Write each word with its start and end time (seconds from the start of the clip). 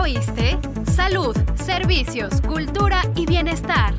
¿Ya 0.00 0.04
oíste? 0.04 0.58
Salud, 0.90 1.36
servicios, 1.56 2.40
cultura 2.40 3.02
y 3.14 3.26
bienestar. 3.26 3.92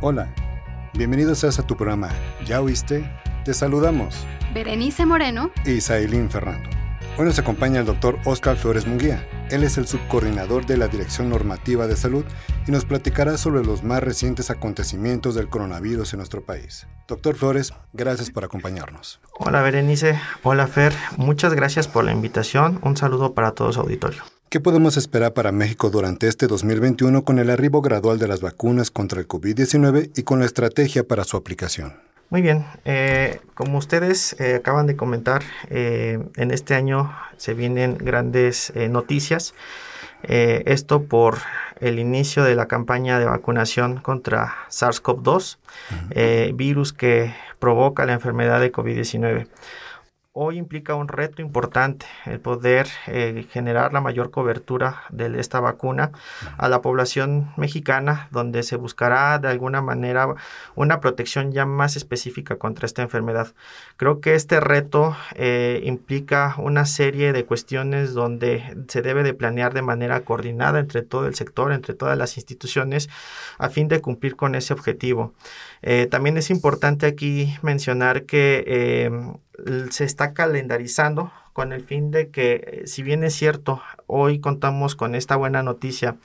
Hola, 0.00 0.28
bienvenidos 0.94 1.44
a 1.44 1.62
tu 1.62 1.76
programa. 1.76 2.08
¿Ya 2.44 2.60
oíste? 2.60 3.08
Te 3.44 3.54
saludamos. 3.54 4.26
Berenice 4.52 5.06
Moreno 5.06 5.52
y 5.64 5.80
Sailín 5.80 6.28
Fernando. 6.28 6.68
Hoy 7.16 7.26
nos 7.26 7.38
acompaña 7.38 7.78
el 7.78 7.86
doctor 7.86 8.18
Oscar 8.24 8.56
Flores 8.56 8.88
Munguía. 8.88 9.24
Él 9.50 9.64
es 9.64 9.78
el 9.78 9.88
subcoordinador 9.88 10.64
de 10.64 10.76
la 10.76 10.86
Dirección 10.86 11.28
Normativa 11.28 11.88
de 11.88 11.96
Salud 11.96 12.24
y 12.68 12.70
nos 12.70 12.84
platicará 12.84 13.36
sobre 13.36 13.64
los 13.64 13.82
más 13.82 14.00
recientes 14.00 14.48
acontecimientos 14.48 15.34
del 15.34 15.48
coronavirus 15.48 16.12
en 16.12 16.18
nuestro 16.18 16.44
país. 16.44 16.86
Doctor 17.08 17.34
Flores, 17.34 17.72
gracias 17.92 18.30
por 18.30 18.44
acompañarnos. 18.44 19.20
Hola 19.38 19.60
Berenice, 19.62 20.20
hola 20.44 20.68
Fer, 20.68 20.92
muchas 21.16 21.54
gracias 21.54 21.88
por 21.88 22.04
la 22.04 22.12
invitación. 22.12 22.78
Un 22.82 22.96
saludo 22.96 23.34
para 23.34 23.50
todos 23.50 23.76
auditorio. 23.76 24.22
¿Qué 24.50 24.60
podemos 24.60 24.96
esperar 24.96 25.32
para 25.32 25.50
México 25.50 25.90
durante 25.90 26.28
este 26.28 26.46
2021 26.46 27.24
con 27.24 27.40
el 27.40 27.50
arribo 27.50 27.82
gradual 27.82 28.20
de 28.20 28.28
las 28.28 28.40
vacunas 28.40 28.92
contra 28.92 29.18
el 29.18 29.26
COVID-19 29.26 30.12
y 30.16 30.22
con 30.22 30.38
la 30.38 30.46
estrategia 30.46 31.02
para 31.02 31.24
su 31.24 31.36
aplicación? 31.36 31.94
Muy 32.30 32.42
bien, 32.42 32.64
eh, 32.84 33.40
como 33.54 33.78
ustedes 33.78 34.36
eh, 34.38 34.54
acaban 34.54 34.86
de 34.86 34.94
comentar, 34.94 35.42
eh, 35.68 36.20
en 36.36 36.52
este 36.52 36.76
año 36.76 37.12
se 37.40 37.54
vienen 37.54 37.96
grandes 37.98 38.72
noticias. 38.90 39.54
esto 40.22 41.04
por 41.04 41.38
el 41.80 41.98
inicio 41.98 42.44
de 42.44 42.54
la 42.54 42.66
campaña 42.66 43.18
de 43.18 43.24
vacunación 43.24 44.00
contra 44.00 44.54
SARS-CoV-2, 44.68 45.56
virus 46.54 46.92
que 46.92 47.34
provoca 47.58 48.04
la 48.04 48.12
enfermedad 48.12 48.60
de 48.60 48.70
COVID-19 48.70 49.46
hoy 50.32 50.58
implica 50.58 50.94
un 50.94 51.08
reto 51.08 51.42
importante 51.42 52.06
el 52.24 52.38
poder 52.38 52.86
eh, 53.08 53.46
generar 53.50 53.92
la 53.92 54.00
mayor 54.00 54.30
cobertura 54.30 55.02
de 55.10 55.40
esta 55.40 55.58
vacuna 55.58 56.12
a 56.56 56.68
la 56.68 56.82
población 56.82 57.52
mexicana, 57.56 58.28
donde 58.30 58.62
se 58.62 58.76
buscará 58.76 59.40
de 59.40 59.48
alguna 59.48 59.82
manera 59.82 60.32
una 60.76 61.00
protección 61.00 61.50
ya 61.50 61.66
más 61.66 61.96
específica 61.96 62.56
contra 62.56 62.86
esta 62.86 63.02
enfermedad. 63.02 63.48
Creo 63.96 64.20
que 64.20 64.36
este 64.36 64.60
reto 64.60 65.16
eh, 65.34 65.80
implica 65.84 66.54
una 66.58 66.84
serie 66.84 67.32
de 67.32 67.44
cuestiones 67.44 68.14
donde 68.14 68.84
se 68.86 69.02
debe 69.02 69.24
de 69.24 69.34
planear 69.34 69.74
de 69.74 69.82
manera 69.82 70.20
coordinada 70.20 70.78
entre 70.78 71.02
todo 71.02 71.26
el 71.26 71.34
sector, 71.34 71.72
entre 71.72 71.94
todas 71.94 72.16
las 72.16 72.36
instituciones, 72.36 73.08
a 73.58 73.68
fin 73.68 73.88
de 73.88 74.00
cumplir 74.00 74.36
con 74.36 74.54
ese 74.54 74.74
objetivo. 74.74 75.34
Eh, 75.82 76.06
también 76.08 76.36
es 76.36 76.50
importante 76.50 77.06
aquí 77.06 77.56
mencionar 77.62 78.26
que 78.26 79.40
se 79.90 80.04
está 80.04 80.32
calendarizando 80.32 81.32
con 81.52 81.72
el 81.72 81.82
fin 81.82 82.10
de 82.10 82.30
que, 82.30 82.52
eh, 82.66 82.86
si 82.86 83.02
bien 83.02 83.24
es 83.24 83.34
cierto, 83.34 83.82
hoy 84.06 84.40
contamos 84.40 84.96
con 84.96 85.14
esta 85.14 85.36
buena 85.36 85.62
noticia 85.62 86.16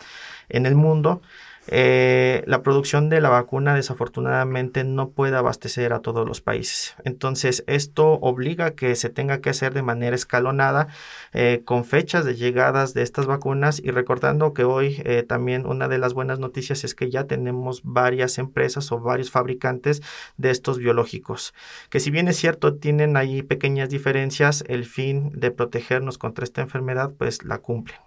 en 0.49 0.65
el 0.65 0.75
mundo, 0.75 1.21
eh, 1.67 2.43
la 2.45 2.61
producción 2.61 3.09
de 3.09 3.21
la 3.21 3.29
vacuna 3.29 3.73
desafortunadamente 3.73 4.83
no 4.83 5.09
puede 5.09 5.35
abastecer 5.35 5.93
a 5.93 5.99
todos 5.99 6.27
los 6.27 6.41
países. 6.41 6.95
Entonces, 7.03 7.63
esto 7.67 8.13
obliga 8.13 8.65
a 8.67 8.71
que 8.71 8.95
se 8.95 9.09
tenga 9.09 9.41
que 9.41 9.49
hacer 9.49 9.73
de 9.73 9.81
manera 9.81 10.15
escalonada, 10.15 10.87
eh, 11.33 11.61
con 11.65 11.85
fechas 11.85 12.25
de 12.25 12.35
llegadas 12.35 12.93
de 12.93 13.01
estas 13.01 13.25
vacunas 13.25 13.81
y 13.83 13.91
recordando 13.91 14.53
que 14.53 14.63
hoy 14.63 15.01
eh, 15.05 15.23
también 15.23 15.65
una 15.65 15.87
de 15.87 15.97
las 15.97 16.13
buenas 16.13 16.39
noticias 16.39 16.83
es 16.83 16.95
que 16.95 17.09
ya 17.09 17.25
tenemos 17.25 17.81
varias 17.83 18.37
empresas 18.37 18.91
o 18.91 18.99
varios 18.99 19.31
fabricantes 19.31 20.01
de 20.37 20.51
estos 20.51 20.77
biológicos, 20.77 21.53
que 21.89 21.99
si 21.99 22.11
bien 22.11 22.27
es 22.27 22.37
cierto 22.37 22.75
tienen 22.75 23.17
ahí 23.17 23.41
pequeñas 23.41 23.89
diferencias, 23.89 24.63
el 24.67 24.85
fin 24.85 25.31
de 25.33 25.51
protegernos 25.51 26.17
contra 26.17 26.43
esta 26.43 26.61
enfermedad 26.61 27.13
pues 27.17 27.43
la 27.43 27.57
cumplen. 27.59 28.04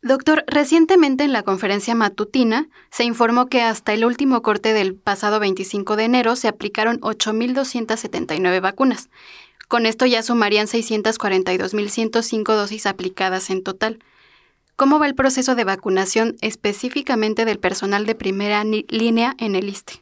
Doctor, 0.00 0.44
recientemente 0.46 1.24
en 1.24 1.32
la 1.32 1.42
conferencia 1.42 1.94
matutina 1.96 2.68
se 2.90 3.02
informó 3.02 3.46
que 3.46 3.62
hasta 3.62 3.92
el 3.92 4.04
último 4.04 4.42
corte 4.42 4.72
del 4.72 4.94
pasado 4.94 5.40
25 5.40 5.96
de 5.96 6.04
enero 6.04 6.36
se 6.36 6.46
aplicaron 6.46 7.00
8.279 7.00 8.60
vacunas. 8.60 9.10
Con 9.66 9.86
esto 9.86 10.06
ya 10.06 10.22
sumarían 10.22 10.66
642.105 10.66 12.44
dosis 12.54 12.86
aplicadas 12.86 13.50
en 13.50 13.64
total. 13.64 13.98
¿Cómo 14.76 15.00
va 15.00 15.06
el 15.06 15.16
proceso 15.16 15.56
de 15.56 15.64
vacunación 15.64 16.36
específicamente 16.40 17.44
del 17.44 17.58
personal 17.58 18.06
de 18.06 18.14
primera 18.14 18.62
línea 18.62 19.34
en 19.38 19.56
el 19.56 19.68
ISTE? 19.68 19.94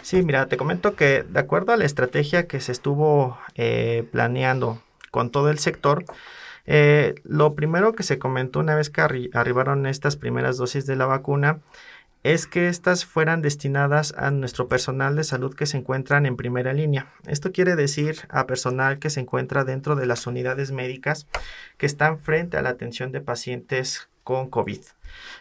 Sí, 0.00 0.22
mira, 0.22 0.46
te 0.46 0.56
comento 0.56 0.96
que 0.96 1.22
de 1.22 1.38
acuerdo 1.38 1.74
a 1.74 1.76
la 1.76 1.84
estrategia 1.84 2.46
que 2.46 2.60
se 2.60 2.72
estuvo 2.72 3.38
eh, 3.56 4.08
planeando 4.10 4.82
con 5.10 5.30
todo 5.30 5.50
el 5.50 5.58
sector, 5.58 6.06
eh, 6.70 7.14
lo 7.24 7.54
primero 7.54 7.94
que 7.94 8.02
se 8.02 8.18
comentó 8.18 8.60
una 8.60 8.74
vez 8.74 8.90
que 8.90 9.00
arribaron 9.00 9.86
estas 9.86 10.16
primeras 10.16 10.58
dosis 10.58 10.84
de 10.84 10.96
la 10.96 11.06
vacuna 11.06 11.60
es 12.24 12.46
que 12.46 12.68
estas 12.68 13.06
fueran 13.06 13.40
destinadas 13.40 14.12
a 14.18 14.30
nuestro 14.30 14.68
personal 14.68 15.16
de 15.16 15.24
salud 15.24 15.54
que 15.54 15.64
se 15.64 15.78
encuentran 15.78 16.26
en 16.26 16.36
primera 16.36 16.74
línea. 16.74 17.10
Esto 17.26 17.52
quiere 17.52 17.74
decir 17.74 18.26
a 18.28 18.46
personal 18.46 18.98
que 18.98 19.08
se 19.08 19.20
encuentra 19.20 19.64
dentro 19.64 19.96
de 19.96 20.04
las 20.04 20.26
unidades 20.26 20.70
médicas 20.70 21.26
que 21.78 21.86
están 21.86 22.18
frente 22.18 22.58
a 22.58 22.62
la 22.62 22.68
atención 22.68 23.12
de 23.12 23.22
pacientes 23.22 24.07
con 24.28 24.50
COVID. 24.50 24.80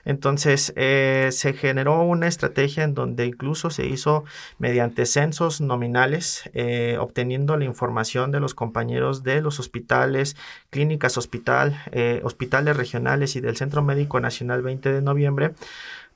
Entonces 0.06 0.72
eh, 0.78 1.28
se 1.34 1.52
generó 1.52 2.04
una 2.04 2.28
estrategia 2.28 2.86
en 2.86 2.94
donde 2.94 3.26
incluso 3.26 3.70
se 3.70 3.86
hizo 3.86 4.24
mediante 4.60 5.06
censos 5.06 5.60
nominales, 5.60 6.50
eh, 6.54 6.96
obteniendo 6.98 7.58
la 7.58 7.66
información 7.66 8.32
de 8.32 8.40
los 8.40 8.54
compañeros 8.54 9.24
de 9.24 9.42
los 9.42 9.60
hospitales, 9.60 10.38
clínicas 10.70 11.18
hospital, 11.18 11.84
eh, 11.92 12.22
hospitales 12.24 12.78
regionales 12.78 13.36
y 13.36 13.42
del 13.42 13.58
Centro 13.58 13.84
Médico 13.84 14.22
Nacional 14.22 14.62
20 14.62 14.94
de 14.94 15.02
noviembre 15.02 15.54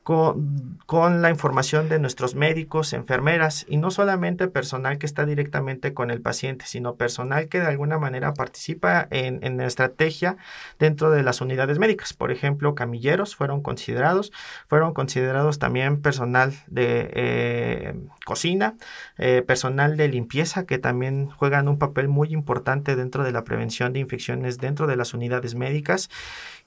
con, 0.04 1.22
la 1.22 1.30
información 1.30 1.88
de 1.88 2.00
nuestros 2.00 2.34
médicos, 2.34 2.94
enfermeras 2.94 3.66
y 3.70 3.78
no 3.78 3.92
solamente 3.92 4.48
personal 4.48 4.98
que 4.98 5.06
está 5.06 5.26
directamente 5.26 5.94
con 5.94 6.10
el 6.10 6.22
paciente, 6.22 6.66
sino 6.66 6.96
personal 6.96 7.48
que 7.48 7.60
de 7.60 7.68
alguna 7.68 8.00
manera 8.00 8.34
participa 8.34 9.08
en, 9.12 9.58
la 9.58 9.66
estrategia 9.66 10.38
dentro 10.80 11.12
de 11.12 11.24
las 11.24 11.42
unidades 11.42 11.78
médicas. 11.78 12.14
Por 12.14 12.32
ejemplo, 12.32 12.74
camilleros 12.74 13.36
fueron 13.36 13.62
considerados, 13.62 14.32
fueron 14.68 14.94
considerados 14.94 15.60
también 15.60 16.02
personal 16.02 16.54
de 16.68 17.10
eh, 17.14 17.96
cocina, 18.26 18.76
eh, 19.18 19.44
personal 19.46 19.98
de 19.98 20.08
limpieza 20.08 20.66
que 20.66 20.80
también 20.80 21.30
juegan 21.30 21.68
un 21.68 21.78
papel 21.78 22.08
muy 22.08 22.34
importante 22.34 22.96
dentro 22.96 23.24
de 23.24 23.32
la 23.32 23.44
prevención 23.44 23.94
de 23.94 24.00
infecciones 24.00 24.58
dentro 24.58 24.88
de 24.88 24.96
las 24.96 25.14
unidades 25.14 25.54
médicas 25.54 26.10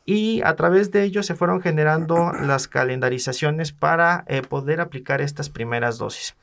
y 0.05 0.43
a 0.43 0.55
través 0.57 0.91
de 0.91 1.03
ello 1.03 1.23
se 1.23 1.35
fueron 1.35 1.61
generando 1.61 2.33
las 2.33 2.69
calendarizaciones 2.69 3.73
para 3.73 4.25
eh, 4.29 4.43
poder 4.43 4.81
aplicar 4.81 5.21
estas 5.21 5.49
primeras 5.49 5.99
dosis. 5.99 6.37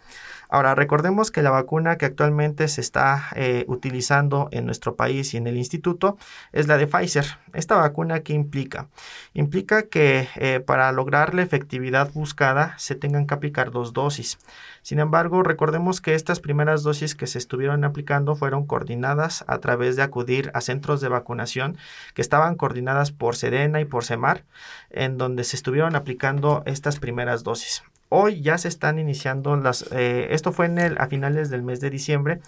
Ahora, 0.53 0.75
recordemos 0.75 1.31
que 1.31 1.43
la 1.43 1.49
vacuna 1.49 1.97
que 1.97 2.05
actualmente 2.05 2.67
se 2.67 2.81
está 2.81 3.29
eh, 3.37 3.63
utilizando 3.69 4.49
en 4.51 4.65
nuestro 4.65 4.97
país 4.97 5.33
y 5.33 5.37
en 5.37 5.47
el 5.47 5.55
instituto 5.55 6.17
es 6.51 6.67
la 6.67 6.75
de 6.75 6.87
Pfizer. 6.87 7.25
¿Esta 7.53 7.77
vacuna 7.77 8.19
qué 8.19 8.33
implica? 8.33 8.89
Implica 9.33 9.83
que 9.83 10.27
eh, 10.35 10.59
para 10.59 10.91
lograr 10.91 11.33
la 11.33 11.41
efectividad 11.41 12.11
buscada 12.11 12.75
se 12.77 12.95
tengan 12.95 13.27
que 13.27 13.33
aplicar 13.33 13.71
dos 13.71 13.93
dosis. 13.93 14.39
Sin 14.81 14.99
embargo, 14.99 15.41
recordemos 15.41 16.01
que 16.01 16.15
estas 16.15 16.41
primeras 16.41 16.83
dosis 16.83 17.15
que 17.15 17.27
se 17.27 17.37
estuvieron 17.37 17.85
aplicando 17.85 18.35
fueron 18.35 18.65
coordinadas 18.65 19.45
a 19.47 19.59
través 19.59 19.95
de 19.95 20.01
acudir 20.01 20.51
a 20.53 20.59
centros 20.59 20.99
de 20.99 21.07
vacunación 21.07 21.77
que 22.13 22.21
estaban 22.21 22.55
coordinadas 22.55 23.13
por 23.13 23.37
Sedena 23.37 23.79
y 23.79 23.85
por 23.85 24.03
Semar, 24.03 24.43
en 24.89 25.17
donde 25.17 25.45
se 25.45 25.55
estuvieron 25.55 25.95
aplicando 25.95 26.61
estas 26.65 26.99
primeras 26.99 27.43
dosis. 27.43 27.83
Hoy 28.13 28.41
ya 28.41 28.57
se 28.57 28.67
están 28.67 28.99
iniciando 28.99 29.55
las, 29.55 29.89
eh, 29.93 30.27
esto 30.31 30.51
fue 30.51 30.65
en 30.65 30.77
el, 30.79 30.97
a 30.97 31.07
finales 31.07 31.49
del 31.49 31.63
mes 31.63 31.79
de 31.79 31.89
diciembre, 31.89 32.41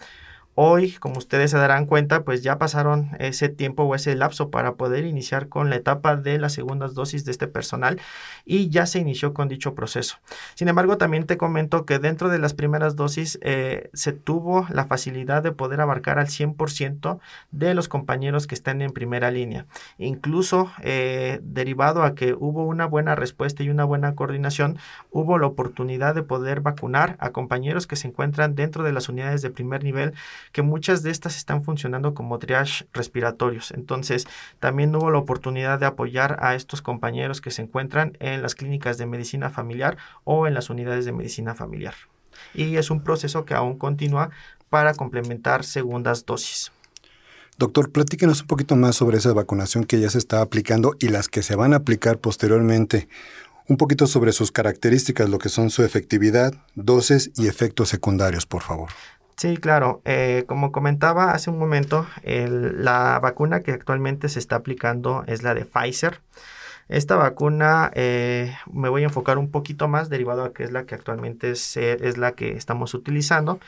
Hoy, 0.55 0.91
como 0.93 1.17
ustedes 1.17 1.49
se 1.49 1.57
darán 1.57 1.87
cuenta, 1.87 2.23
pues 2.23 2.43
ya 2.43 2.59
pasaron 2.59 3.09
ese 3.17 3.49
tiempo 3.49 3.83
o 3.83 3.95
ese 3.95 4.13
lapso 4.15 4.51
para 4.51 4.75
poder 4.75 5.03
iniciar 5.03 5.49
con 5.49 5.71
la 5.71 5.77
etapa 5.77 6.15
de 6.15 6.37
las 6.37 6.53
segundas 6.53 6.93
dosis 6.93 7.25
de 7.25 7.31
este 7.31 7.47
personal 7.47 7.99
y 8.45 8.69
ya 8.69 8.85
se 8.85 8.99
inició 8.99 9.33
con 9.33 9.47
dicho 9.47 9.73
proceso. 9.73 10.17
Sin 10.53 10.67
embargo, 10.67 10.97
también 10.97 11.25
te 11.25 11.37
comento 11.37 11.87
que 11.87 11.97
dentro 11.97 12.29
de 12.29 12.37
las 12.37 12.53
primeras 12.53 12.95
dosis 12.95 13.39
eh, 13.41 13.89
se 13.93 14.13
tuvo 14.13 14.67
la 14.69 14.85
facilidad 14.85 15.41
de 15.41 15.53
poder 15.53 15.81
abarcar 15.81 16.19
al 16.19 16.27
100% 16.27 17.19
de 17.49 17.73
los 17.73 17.87
compañeros 17.87 18.45
que 18.45 18.53
están 18.53 18.83
en 18.83 18.91
primera 18.91 19.31
línea. 19.31 19.65
Incluso 19.97 20.71
eh, 20.83 21.39
derivado 21.41 22.03
a 22.03 22.13
que 22.13 22.35
hubo 22.35 22.63
una 22.65 22.85
buena 22.85 23.15
respuesta 23.15 23.63
y 23.63 23.69
una 23.69 23.85
buena 23.85 24.13
coordinación, 24.13 24.77
hubo 25.09 25.39
la 25.39 25.47
oportunidad 25.47 26.13
de 26.13 26.21
poder 26.21 26.61
vacunar 26.61 27.17
a 27.19 27.31
compañeros 27.31 27.87
que 27.87 27.95
se 27.95 28.07
encuentran 28.07 28.53
dentro 28.53 28.83
de 28.83 28.93
las 28.93 29.09
unidades 29.09 29.41
de 29.41 29.49
primer 29.49 29.83
nivel 29.83 30.13
que 30.53 30.61
muchas 30.61 31.03
de 31.03 31.11
estas 31.11 31.35
están 31.35 31.63
funcionando 31.65 32.13
como 32.13 32.39
triage 32.39 32.85
respiratorios. 32.93 33.71
Entonces, 33.71 34.25
también 34.59 34.95
hubo 34.95 35.11
la 35.11 35.17
oportunidad 35.17 35.79
de 35.79 35.87
apoyar 35.87 36.37
a 36.41 36.55
estos 36.55 36.81
compañeros 36.81 37.41
que 37.41 37.51
se 37.51 37.63
encuentran 37.63 38.15
en 38.21 38.41
las 38.41 38.55
clínicas 38.55 38.97
de 38.97 39.07
medicina 39.07 39.49
familiar 39.49 39.97
o 40.23 40.47
en 40.47 40.53
las 40.53 40.69
unidades 40.69 41.03
de 41.03 41.11
medicina 41.11 41.55
familiar. 41.55 41.95
Y 42.53 42.77
es 42.77 42.89
un 42.89 43.03
proceso 43.03 43.45
que 43.45 43.55
aún 43.55 43.77
continúa 43.77 44.29
para 44.69 44.93
complementar 44.93 45.65
segundas 45.65 46.25
dosis. 46.25 46.71
Doctor, 47.57 47.91
platíquenos 47.91 48.41
un 48.41 48.47
poquito 48.47 48.75
más 48.75 48.95
sobre 48.95 49.17
esa 49.17 49.33
vacunación 49.33 49.83
que 49.83 49.99
ya 49.99 50.09
se 50.09 50.17
está 50.17 50.41
aplicando 50.41 50.95
y 50.99 51.09
las 51.09 51.29
que 51.29 51.43
se 51.43 51.55
van 51.55 51.73
a 51.73 51.77
aplicar 51.77 52.19
posteriormente. 52.19 53.07
Un 53.67 53.77
poquito 53.77 54.07
sobre 54.07 54.33
sus 54.33 54.51
características, 54.51 55.29
lo 55.29 55.39
que 55.39 55.49
son 55.49 55.69
su 55.69 55.83
efectividad, 55.83 56.53
dosis 56.75 57.31
y 57.37 57.47
efectos 57.47 57.89
secundarios, 57.89 58.45
por 58.45 58.61
favor. 58.61 58.89
Sí, 59.35 59.57
claro. 59.57 60.01
Eh, 60.05 60.45
como 60.47 60.71
comentaba 60.71 61.31
hace 61.31 61.49
un 61.49 61.57
momento, 61.57 62.07
la 62.23 63.19
vacuna 63.19 63.61
que 63.61 63.71
actualmente 63.71 64.29
se 64.29 64.39
está 64.39 64.57
aplicando 64.57 65.23
es 65.27 65.43
la 65.43 65.53
de 65.53 65.65
Pfizer. 65.65 66.21
Esta 66.89 67.15
vacuna 67.15 67.91
eh, 67.95 68.55
me 68.71 68.89
voy 68.89 69.03
a 69.03 69.05
enfocar 69.05 69.37
un 69.37 69.49
poquito 69.49 69.87
más 69.87 70.09
derivado 70.09 70.43
a 70.43 70.53
que 70.53 70.63
es 70.63 70.71
la 70.71 70.85
que 70.85 70.95
actualmente 70.95 71.51
es, 71.51 71.77
es 71.77 72.17
la 72.17 72.33
que 72.33 72.51
estamos 72.51 72.93
utilizando. 72.93 73.59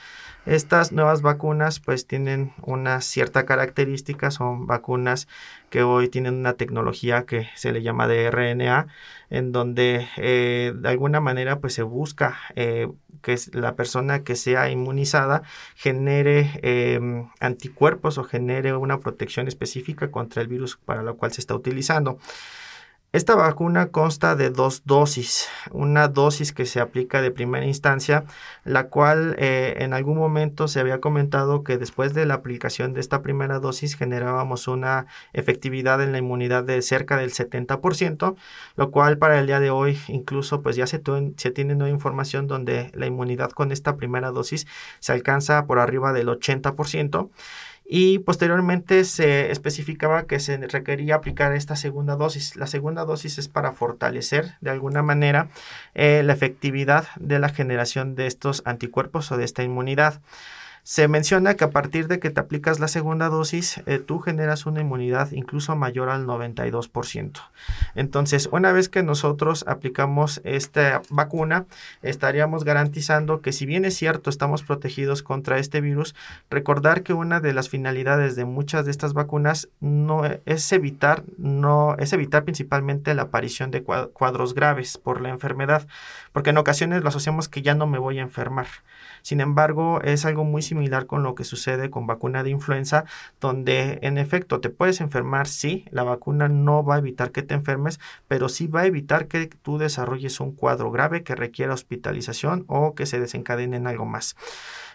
Estas 0.45 0.91
nuevas 0.91 1.23
vacunas 1.23 1.79
pues 1.79 2.05
tienen 2.05 2.53
una 2.61 3.01
cierta 3.01 3.45
característica, 3.45 4.29
son 4.29 4.67
vacunas 4.67 5.27
que 5.71 5.81
hoy 5.81 6.07
tienen 6.07 6.35
una 6.35 6.53
tecnología 6.53 7.25
que 7.25 7.47
se 7.55 7.71
le 7.71 7.81
llama 7.81 8.07
de 8.07 8.29
RNA, 8.29 8.87
en 9.31 9.51
donde 9.51 10.07
eh, 10.17 10.71
de 10.75 10.89
alguna 10.89 11.19
manera 11.19 11.59
pues 11.59 11.73
se 11.73 11.81
busca 11.81 12.37
eh, 12.55 12.87
que 13.23 13.35
la 13.53 13.75
persona 13.75 14.23
que 14.23 14.35
sea 14.35 14.69
inmunizada 14.69 15.41
genere 15.75 16.59
em, 16.61 17.27
anticuerpos 17.39 18.19
o 18.19 18.23
genere 18.23 18.75
una 18.75 18.99
protección 18.99 19.47
específica 19.47 20.11
contra 20.11 20.43
el 20.43 20.47
virus 20.47 20.77
para 20.77 21.01
lo 21.01 21.17
cual 21.17 21.31
se 21.31 21.41
está 21.41 21.55
utilizando. 21.55 22.19
Esta 23.15 23.33
vacuna 23.33 23.91
consta 23.91 24.35
de 24.35 24.49
dos 24.49 24.81
dosis, 24.83 25.47
una 25.71 26.09
dosis 26.09 26.51
que 26.51 26.65
se 26.65 26.81
aplica 26.81 27.21
de 27.21 27.31
primera 27.31 27.65
instancia, 27.65 28.25
la 28.65 28.89
cual 28.89 29.37
eh, 29.39 29.75
en 29.77 29.93
algún 29.93 30.17
momento 30.17 30.67
se 30.67 30.81
había 30.81 30.99
comentado 30.99 31.63
que 31.63 31.77
después 31.77 32.13
de 32.13 32.25
la 32.25 32.33
aplicación 32.33 32.93
de 32.93 32.99
esta 32.99 33.21
primera 33.21 33.59
dosis 33.59 33.95
generábamos 33.95 34.67
una 34.67 35.05
efectividad 35.31 36.03
en 36.03 36.11
la 36.11 36.17
inmunidad 36.17 36.65
de 36.65 36.81
cerca 36.81 37.15
del 37.15 37.31
70%, 37.31 38.35
lo 38.75 38.91
cual 38.91 39.17
para 39.17 39.39
el 39.39 39.47
día 39.47 39.61
de 39.61 39.69
hoy 39.69 39.97
incluso 40.09 40.61
pues 40.61 40.75
ya 40.75 40.85
se, 40.85 41.01
se 41.37 41.51
tiene 41.51 41.75
nueva 41.75 41.93
información 41.93 42.47
donde 42.47 42.91
la 42.95 43.05
inmunidad 43.05 43.51
con 43.51 43.71
esta 43.71 43.95
primera 43.95 44.31
dosis 44.31 44.67
se 44.99 45.13
alcanza 45.13 45.65
por 45.67 45.79
arriba 45.79 46.11
del 46.11 46.27
80% 46.27 47.29
y 47.87 48.19
posteriormente 48.19 49.05
se 49.05 49.51
especificaba 49.51 50.25
que 50.25 50.39
se 50.39 50.57
requería 50.57 51.15
aplicar 51.15 51.53
esta 51.53 51.75
segunda 51.75 52.15
dosis. 52.15 52.55
La 52.55 52.67
segunda 52.67 53.05
dosis 53.05 53.37
es 53.37 53.47
para 53.47 53.73
fortalecer 53.73 54.55
de 54.61 54.71
alguna 54.71 55.03
manera 55.03 55.49
eh, 55.93 56.23
la 56.23 56.33
efectividad 56.33 57.07
de 57.19 57.37
la 57.37 57.49
generación 57.49 58.15
de 58.15 58.25
estos 58.25 58.63
anticuerpos 58.65 59.31
o 59.31 59.37
de 59.37 59.45
esta 59.45 59.63
inmunidad. 59.63 60.21
Se 60.87 61.07
menciona 61.07 61.55
que 61.55 61.63
a 61.63 61.71
partir 61.71 62.07
de 62.07 62.19
que 62.19 62.29
te 62.29 62.39
aplicas 62.39 62.79
la 62.79 62.87
segunda 62.87 63.27
dosis, 63.27 63.81
eh, 63.87 63.97
tú 63.97 64.19
generas 64.19 64.67
una 64.67 64.81
inmunidad 64.81 65.31
incluso 65.31 65.75
mayor 65.75 66.09
al 66.09 66.27
92%. 66.27 67.41
Entonces, 67.95 68.47
una 68.51 68.71
vez 68.71 68.87
que 68.87 69.01
nosotros 69.01 69.65
aplicamos 69.67 70.41
esta 70.43 71.01
vacuna, 71.09 71.65
estaríamos 72.03 72.65
garantizando 72.65 73.41
que 73.41 73.51
si 73.51 73.65
bien 73.65 73.83
es 73.83 73.97
cierto, 73.97 74.29
estamos 74.29 74.61
protegidos 74.61 75.23
contra 75.23 75.57
este 75.57 75.81
virus, 75.81 76.13
recordar 76.51 77.01
que 77.01 77.13
una 77.13 77.39
de 77.39 77.53
las 77.53 77.67
finalidades 77.67 78.35
de 78.35 78.45
muchas 78.45 78.85
de 78.85 78.91
estas 78.91 79.13
vacunas 79.13 79.69
no 79.79 80.21
es 80.45 80.71
evitar, 80.71 81.23
no 81.39 81.95
es 81.97 82.13
evitar 82.13 82.43
principalmente 82.43 83.15
la 83.15 83.23
aparición 83.23 83.71
de 83.71 83.81
cuadros 83.81 84.53
graves 84.53 84.99
por 84.99 85.19
la 85.21 85.29
enfermedad, 85.29 85.87
porque 86.31 86.51
en 86.51 86.59
ocasiones 86.59 87.01
lo 87.01 87.09
asociamos 87.09 87.49
que 87.49 87.63
ya 87.63 87.73
no 87.73 87.87
me 87.87 87.97
voy 87.97 88.19
a 88.19 88.21
enfermar. 88.21 88.67
Sin 89.25 89.41
embargo, 89.41 90.01
es 90.03 90.23
algo 90.23 90.43
muy 90.43 90.61
similar 90.61 91.07
con 91.07 91.23
lo 91.23 91.33
que 91.33 91.45
sucede 91.45 91.89
con 91.89 92.05
vacuna 92.05 92.43
de 92.43 92.51
influenza, 92.51 93.05
donde 93.41 93.97
en 94.03 94.19
efecto 94.19 94.61
te 94.61 94.69
puedes 94.69 95.01
enfermar, 95.01 95.47
sí, 95.47 95.85
la 95.89 96.03
vacuna 96.03 96.47
no 96.47 96.83
va 96.83 96.93
a 96.93 96.99
evitar 96.99 97.31
que 97.31 97.41
te 97.41 97.55
enfermes, 97.55 97.99
pero 98.27 98.49
sí 98.49 98.67
va 98.67 98.81
a 98.81 98.85
evitar 98.85 99.27
que 99.27 99.47
tú 99.47 99.79
desarrolles 99.79 100.39
un 100.39 100.51
cuadro 100.51 100.91
grave 100.91 101.23
que 101.23 101.33
requiera 101.33 101.73
hospitalización 101.73 102.65
o 102.67 102.93
que 102.93 103.07
se 103.07 103.19
desencadene 103.19 103.77
en 103.77 103.87
algo 103.87 104.05
más. 104.05 104.35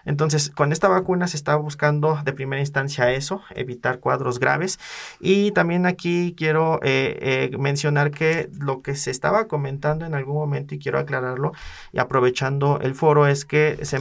Entonces, 0.05 0.50
con 0.50 0.73
esta 0.73 0.88
vacuna 0.88 1.26
se 1.26 1.37
está 1.37 1.56
buscando 1.56 2.21
de 2.25 2.33
primera 2.33 2.61
instancia 2.61 3.12
eso, 3.12 3.43
evitar 3.55 4.00
cuadros 4.00 4.38
graves. 4.38 4.79
Y 5.21 5.53
también 5.53 5.87
aquí 5.87 6.35
quiero 6.37 6.81
eh, 6.83 7.50
eh, 7.53 7.56
mencionar 7.59 8.11
que 8.11 8.49
lo 8.59 8.83
que 8.83 8.94
se 8.94 9.11
estaba 9.11 9.47
comentando 9.47 10.06
en 10.06 10.15
algún 10.15 10.37
momento, 10.37 10.75
y 10.75 10.79
quiero 10.79 10.99
aclararlo, 10.99 11.53
y 11.93 11.99
aprovechando 11.99 12.81
el 12.81 12.94
foro, 12.94 13.26
es 13.26 13.44
que 13.44 13.79
se 13.83 13.99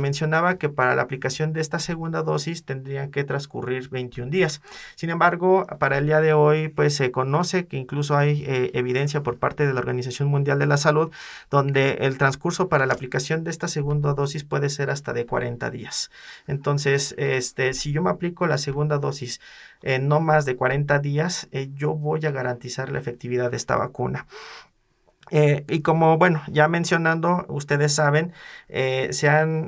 que 0.57 0.69
para 0.69 0.95
la 0.95 1.01
aplicación 1.01 1.53
de 1.53 1.61
esta 1.61 1.79
segunda 1.79 2.23
dosis 2.23 2.63
tendrían 2.63 3.11
que 3.11 3.23
transcurrir 3.23 3.89
21 3.89 4.29
días. 4.29 4.61
Sin 4.95 5.09
embargo, 5.09 5.65
para 5.79 5.97
el 5.97 6.05
día 6.05 6.21
de 6.21 6.33
hoy, 6.33 6.69
pues 6.69 6.95
se 6.95 7.11
conoce 7.11 7.67
que 7.67 7.77
incluso 7.77 8.17
hay 8.17 8.43
eh, 8.45 8.71
evidencia 8.73 9.23
por 9.23 9.37
parte 9.37 9.65
de 9.65 9.73
la 9.73 9.79
Organización 9.79 10.27
Mundial 10.27 10.59
de 10.59 10.65
la 10.65 10.77
Salud, 10.77 11.11
donde 11.49 11.99
el 12.01 12.17
transcurso 12.17 12.69
para 12.69 12.85
la 12.85 12.93
aplicación 12.93 13.43
de 13.43 13.51
esta 13.51 13.67
segunda 13.67 14.13
dosis 14.13 14.43
puede 14.43 14.69
ser 14.69 14.89
hasta 14.89 15.13
de 15.13 15.25
40 15.25 15.69
días. 15.71 16.11
Entonces, 16.47 17.15
este, 17.17 17.73
si 17.73 17.91
yo 17.91 18.01
me 18.01 18.09
aplico 18.09 18.47
la 18.47 18.57
segunda 18.57 18.97
dosis 18.97 19.39
en 19.81 20.07
no 20.07 20.19
más 20.19 20.45
de 20.45 20.55
40 20.55 20.99
días, 20.99 21.47
eh, 21.51 21.69
yo 21.73 21.95
voy 21.95 22.25
a 22.25 22.31
garantizar 22.31 22.91
la 22.91 22.99
efectividad 22.99 23.51
de 23.51 23.57
esta 23.57 23.77
vacuna. 23.77 24.25
Eh, 25.31 25.65
y 25.69 25.81
como, 25.81 26.17
bueno, 26.17 26.41
ya 26.47 26.67
mencionando, 26.67 27.45
ustedes 27.49 27.93
saben, 27.93 28.33
eh, 28.67 29.11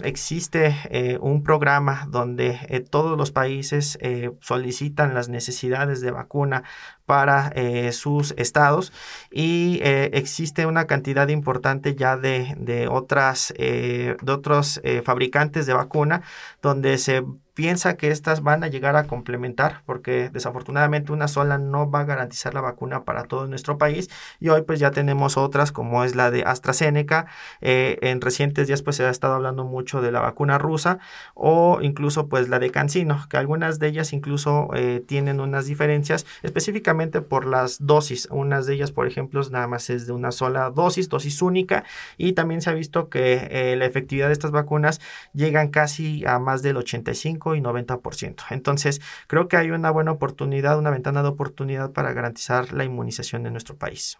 existe 0.03 1.19
un 1.21 1.43
programa 1.43 2.07
donde 2.09 2.85
todos 2.89 3.17
los 3.17 3.31
países 3.31 3.97
solicitan 4.39 5.13
las 5.13 5.29
necesidades 5.29 6.01
de 6.01 6.11
vacuna 6.11 6.63
para 7.11 7.51
sus 7.91 8.33
estados 8.37 8.93
y 9.29 9.81
existe 9.83 10.65
una 10.65 10.87
cantidad 10.87 11.27
importante 11.27 11.95
ya 11.95 12.15
de, 12.15 12.55
de 12.57 12.87
otras 12.87 13.53
de 13.57 14.15
otros 14.31 14.79
fabricantes 15.03 15.65
de 15.65 15.73
vacuna 15.73 16.21
donde 16.61 16.97
se 16.97 17.21
piensa 17.53 17.97
que 17.97 18.09
estas 18.11 18.41
van 18.41 18.63
a 18.63 18.67
llegar 18.67 18.95
a 18.95 19.07
complementar 19.07 19.83
porque 19.85 20.29
desafortunadamente 20.29 21.11
una 21.11 21.27
sola 21.27 21.57
no 21.57 21.89
va 21.89 22.01
a 22.01 22.05
garantizar 22.05 22.53
la 22.53 22.61
vacuna 22.61 23.03
para 23.03 23.25
todo 23.25 23.47
nuestro 23.47 23.77
país 23.77 24.09
y 24.39 24.49
hoy 24.49 24.61
pues 24.61 24.79
ya 24.79 24.91
tenemos 24.91 25.37
otras 25.37 25.71
como 25.71 26.03
es 26.03 26.15
la 26.15 26.31
de 26.31 26.43
AstraZeneca 26.43 27.27
eh, 27.59 27.97
en 28.01 28.21
recientes 28.21 28.67
días 28.67 28.81
pues 28.81 28.95
se 28.95 29.05
ha 29.05 29.09
estado 29.09 29.35
hablando 29.35 29.65
mucho 29.65 30.01
de 30.01 30.11
la 30.11 30.21
vacuna 30.21 30.57
rusa 30.57 30.99
o 31.33 31.79
incluso 31.81 32.27
pues 32.27 32.47
la 32.49 32.59
de 32.59 32.71
Cancino 32.71 33.25
que 33.29 33.37
algunas 33.37 33.79
de 33.79 33.87
ellas 33.87 34.13
incluso 34.13 34.69
eh, 34.73 35.03
tienen 35.05 35.39
unas 35.39 35.65
diferencias 35.65 36.25
específicamente 36.43 37.00
por 37.09 37.45
las 37.45 37.85
dosis 37.85 38.27
unas 38.31 38.65
de 38.65 38.75
ellas 38.75 38.91
por 38.91 39.07
ejemplo 39.07 39.41
nada 39.49 39.67
más 39.67 39.89
es 39.89 40.07
de 40.07 40.13
una 40.13 40.31
sola 40.31 40.69
dosis 40.69 41.09
dosis 41.09 41.41
única 41.41 41.83
y 42.17 42.33
también 42.33 42.61
se 42.61 42.69
ha 42.69 42.73
visto 42.73 43.09
que 43.09 43.47
eh, 43.51 43.75
la 43.75 43.85
efectividad 43.85 44.27
de 44.27 44.33
estas 44.33 44.51
vacunas 44.51 45.01
llegan 45.33 45.69
casi 45.69 46.25
a 46.25 46.39
más 46.39 46.61
del 46.61 46.77
85 46.77 47.55
y 47.55 47.61
90%. 47.61 48.43
Entonces, 48.49 49.01
creo 49.27 49.47
que 49.47 49.57
hay 49.57 49.71
una 49.71 49.91
buena 49.91 50.11
oportunidad, 50.11 50.77
una 50.77 50.89
ventana 50.89 51.23
de 51.23 51.29
oportunidad 51.29 51.91
para 51.91 52.13
garantizar 52.13 52.73
la 52.73 52.83
inmunización 52.83 53.45
en 53.45 53.53
nuestro 53.53 53.75
país. 53.75 54.17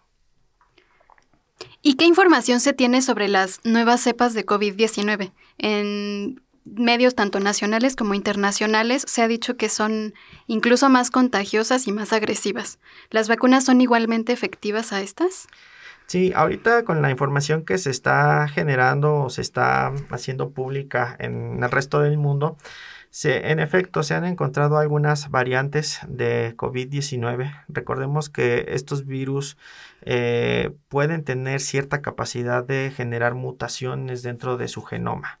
¿Y 1.80 1.94
qué 1.94 2.06
información 2.06 2.60
se 2.60 2.72
tiene 2.72 3.02
sobre 3.02 3.28
las 3.28 3.60
nuevas 3.64 4.00
cepas 4.00 4.34
de 4.34 4.46
COVID-19? 4.46 5.32
En 5.58 6.40
medios 6.64 7.14
tanto 7.14 7.40
nacionales 7.40 7.96
como 7.96 8.14
internacionales 8.14 9.04
se 9.06 9.22
ha 9.22 9.28
dicho 9.28 9.56
que 9.56 9.68
son 9.68 10.14
incluso 10.46 10.88
más 10.88 11.10
contagiosas 11.10 11.86
y 11.86 11.92
más 11.92 12.12
agresivas. 12.12 12.78
¿Las 13.10 13.28
vacunas 13.28 13.64
son 13.64 13.80
igualmente 13.80 14.32
efectivas 14.32 14.92
a 14.92 15.00
estas? 15.00 15.46
Sí, 16.06 16.32
ahorita 16.34 16.84
con 16.84 17.00
la 17.00 17.10
información 17.10 17.64
que 17.64 17.78
se 17.78 17.90
está 17.90 18.48
generando 18.48 19.14
o 19.14 19.30
se 19.30 19.40
está 19.40 19.92
haciendo 20.10 20.50
pública 20.50 21.16
en 21.18 21.62
el 21.62 21.70
resto 21.70 22.00
del 22.00 22.18
mundo, 22.18 22.58
en 23.24 23.60
efecto, 23.60 24.02
se 24.02 24.14
han 24.14 24.24
encontrado 24.24 24.78
algunas 24.78 25.28
variantes 25.28 26.00
de 26.08 26.54
COVID-19. 26.56 27.64
Recordemos 27.68 28.30
que 28.30 28.64
estos 28.68 29.04
virus 29.04 29.58
eh, 30.00 30.72
pueden 30.88 31.22
tener 31.22 31.60
cierta 31.60 32.00
capacidad 32.00 32.64
de 32.64 32.90
generar 32.90 33.34
mutaciones 33.34 34.22
dentro 34.22 34.56
de 34.56 34.68
su 34.68 34.82
genoma 34.82 35.40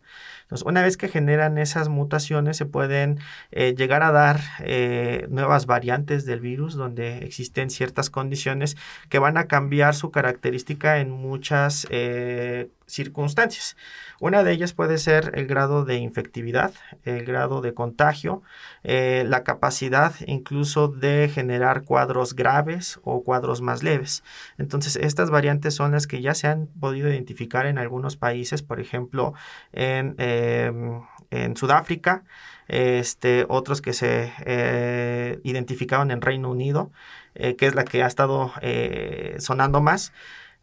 una 0.64 0.82
vez 0.82 0.98
que 0.98 1.08
generan 1.08 1.56
esas 1.56 1.88
mutaciones, 1.88 2.58
se 2.58 2.66
pueden 2.66 3.18
eh, 3.50 3.74
llegar 3.74 4.02
a 4.02 4.12
dar 4.12 4.40
eh, 4.60 5.26
nuevas 5.30 5.64
variantes 5.64 6.26
del 6.26 6.40
virus 6.40 6.74
donde 6.74 7.18
existen 7.18 7.70
ciertas 7.70 8.10
condiciones 8.10 8.76
que 9.08 9.18
van 9.18 9.38
a 9.38 9.46
cambiar 9.46 9.94
su 9.94 10.10
característica 10.10 10.98
en 10.98 11.10
muchas 11.10 11.86
eh, 11.90 12.68
circunstancias. 12.92 13.76
Una 14.20 14.44
de 14.44 14.52
ellas 14.52 14.72
puede 14.72 14.98
ser 14.98 15.32
el 15.34 15.46
grado 15.46 15.84
de 15.84 15.96
infectividad, 15.96 16.72
el 17.04 17.24
grado 17.24 17.60
de 17.60 17.74
contagio, 17.74 18.42
eh, 18.84 19.24
la 19.26 19.42
capacidad 19.42 20.14
incluso 20.26 20.88
de 20.88 21.30
generar 21.32 21.82
cuadros 21.82 22.34
graves 22.34 23.00
o 23.02 23.24
cuadros 23.24 23.62
más 23.62 23.82
leves. 23.82 24.22
Entonces, 24.58 24.96
estas 24.96 25.30
variantes 25.30 25.74
son 25.74 25.92
las 25.92 26.06
que 26.06 26.20
ya 26.20 26.34
se 26.34 26.46
han 26.46 26.66
podido 26.66 27.08
identificar 27.08 27.66
en 27.66 27.78
algunos 27.78 28.16
países, 28.16 28.62
por 28.62 28.80
ejemplo, 28.80 29.34
en, 29.72 30.14
em, 30.18 31.02
Sudáfrica, 31.56 32.24
este, 32.68 33.46
otros 33.48 33.80
que 33.80 33.94
se 33.94 34.30
eh, 34.44 35.40
identificaron 35.44 36.10
en 36.10 36.20
Reino 36.20 36.50
Unido, 36.50 36.92
eh, 37.34 37.56
que 37.56 37.66
es 37.66 37.74
la 37.74 37.84
que 37.84 38.02
ha 38.02 38.06
estado 38.06 38.52
sonando 39.38 39.80
más. 39.80 40.12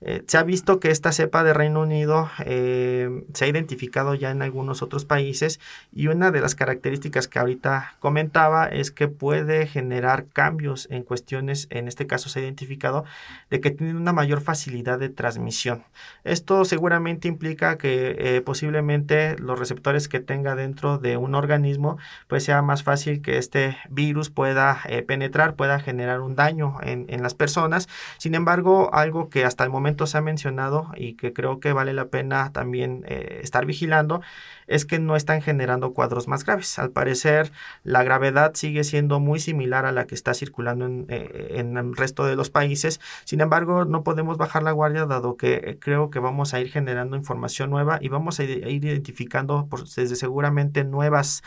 Eh, 0.01 0.23
se 0.27 0.37
ha 0.37 0.43
visto 0.43 0.79
que 0.79 0.91
esta 0.91 1.11
cepa 1.11 1.43
de 1.43 1.53
Reino 1.53 1.81
Unido 1.81 2.29
eh, 2.45 3.25
se 3.33 3.45
ha 3.45 3.47
identificado 3.49 4.15
ya 4.15 4.31
en 4.31 4.41
algunos 4.41 4.81
otros 4.81 5.03
países 5.03 5.59
y 5.91 6.07
una 6.07 6.31
de 6.31 6.39
las 6.39 6.55
características 6.55 7.27
que 7.27 7.39
ahorita 7.39 7.95
comentaba 7.99 8.67
es 8.67 8.91
que 8.91 9.09
puede 9.09 9.67
generar 9.67 10.27
cambios 10.27 10.87
en 10.89 11.03
cuestiones, 11.03 11.67
en 11.69 11.89
este 11.89 12.07
caso 12.07 12.29
se 12.29 12.39
ha 12.39 12.43
identificado, 12.43 13.03
de 13.49 13.59
que 13.59 13.71
tiene 13.71 13.95
una 13.95 14.13
mayor 14.13 14.39
facilidad 14.39 14.99
de 14.99 15.09
transmisión. 15.09 15.83
Esto 16.23 16.63
seguramente 16.63 17.27
implica 17.27 17.77
que 17.77 18.15
eh, 18.19 18.41
posiblemente 18.41 19.37
los 19.37 19.59
receptores 19.59 20.07
que 20.07 20.21
tenga 20.21 20.55
dentro 20.55 20.97
de 20.97 21.17
un 21.17 21.35
organismo 21.35 21.97
pues 22.27 22.45
sea 22.45 22.61
más 22.61 22.83
fácil 22.83 23.21
que 23.21 23.37
este 23.37 23.77
virus 23.89 24.29
pueda 24.29 24.81
penetrar, 25.07 25.55
pueda 25.55 25.79
generar 25.79 26.21
un 26.21 26.35
daño 26.35 26.77
en, 26.81 27.05
en 27.09 27.21
las 27.21 27.33
personas. 27.33 27.89
Sin 28.17 28.33
embargo, 28.35 28.93
algo 28.93 29.29
que 29.29 29.43
hasta 29.43 29.63
el 29.63 29.69
momento 29.69 29.88
se 30.07 30.17
ha 30.17 30.21
mencionado 30.21 30.91
y 30.95 31.13
que 31.13 31.33
creo 31.33 31.59
que 31.59 31.73
vale 31.73 31.93
la 31.93 32.07
pena 32.07 32.51
también 32.51 33.03
eh, 33.07 33.39
estar 33.43 33.65
vigilando 33.65 34.21
es 34.67 34.85
que 34.85 34.99
no 34.99 35.15
están 35.15 35.41
generando 35.41 35.93
cuadros 35.93 36.27
más 36.27 36.45
graves. 36.45 36.77
Al 36.77 36.91
parecer, 36.91 37.51
la 37.83 38.03
gravedad 38.03 38.53
sigue 38.53 38.83
siendo 38.83 39.19
muy 39.19 39.39
similar 39.39 39.85
a 39.85 39.91
la 39.91 40.05
que 40.05 40.13
está 40.13 40.33
circulando 40.33 40.85
en, 40.85 41.07
eh, 41.09 41.55
el 41.57 41.95
resto 41.95 42.25
de 42.25 42.35
los 42.35 42.51
países. 42.51 42.99
Sin 43.25 43.41
embargo, 43.41 43.85
no 43.85 44.03
podemos 44.03 44.37
bajar 44.37 44.61
la 44.61 44.71
guardia 44.71 45.05
dado 45.05 45.37
que 45.37 45.53
eh, 45.55 45.77
creo 45.79 46.11
que 46.11 46.19
vamos 46.19 46.53
a 46.53 46.59
ir 46.59 46.69
generando 46.69 47.17
información 47.17 47.71
nueva 47.71 47.97
y 47.99 48.09
vamos 48.09 48.39
a 48.39 48.43
ir, 48.43 48.67
identificando 48.67 49.67
desde 49.95 50.15
seguramente 50.15 50.83
nuevas 50.83 51.43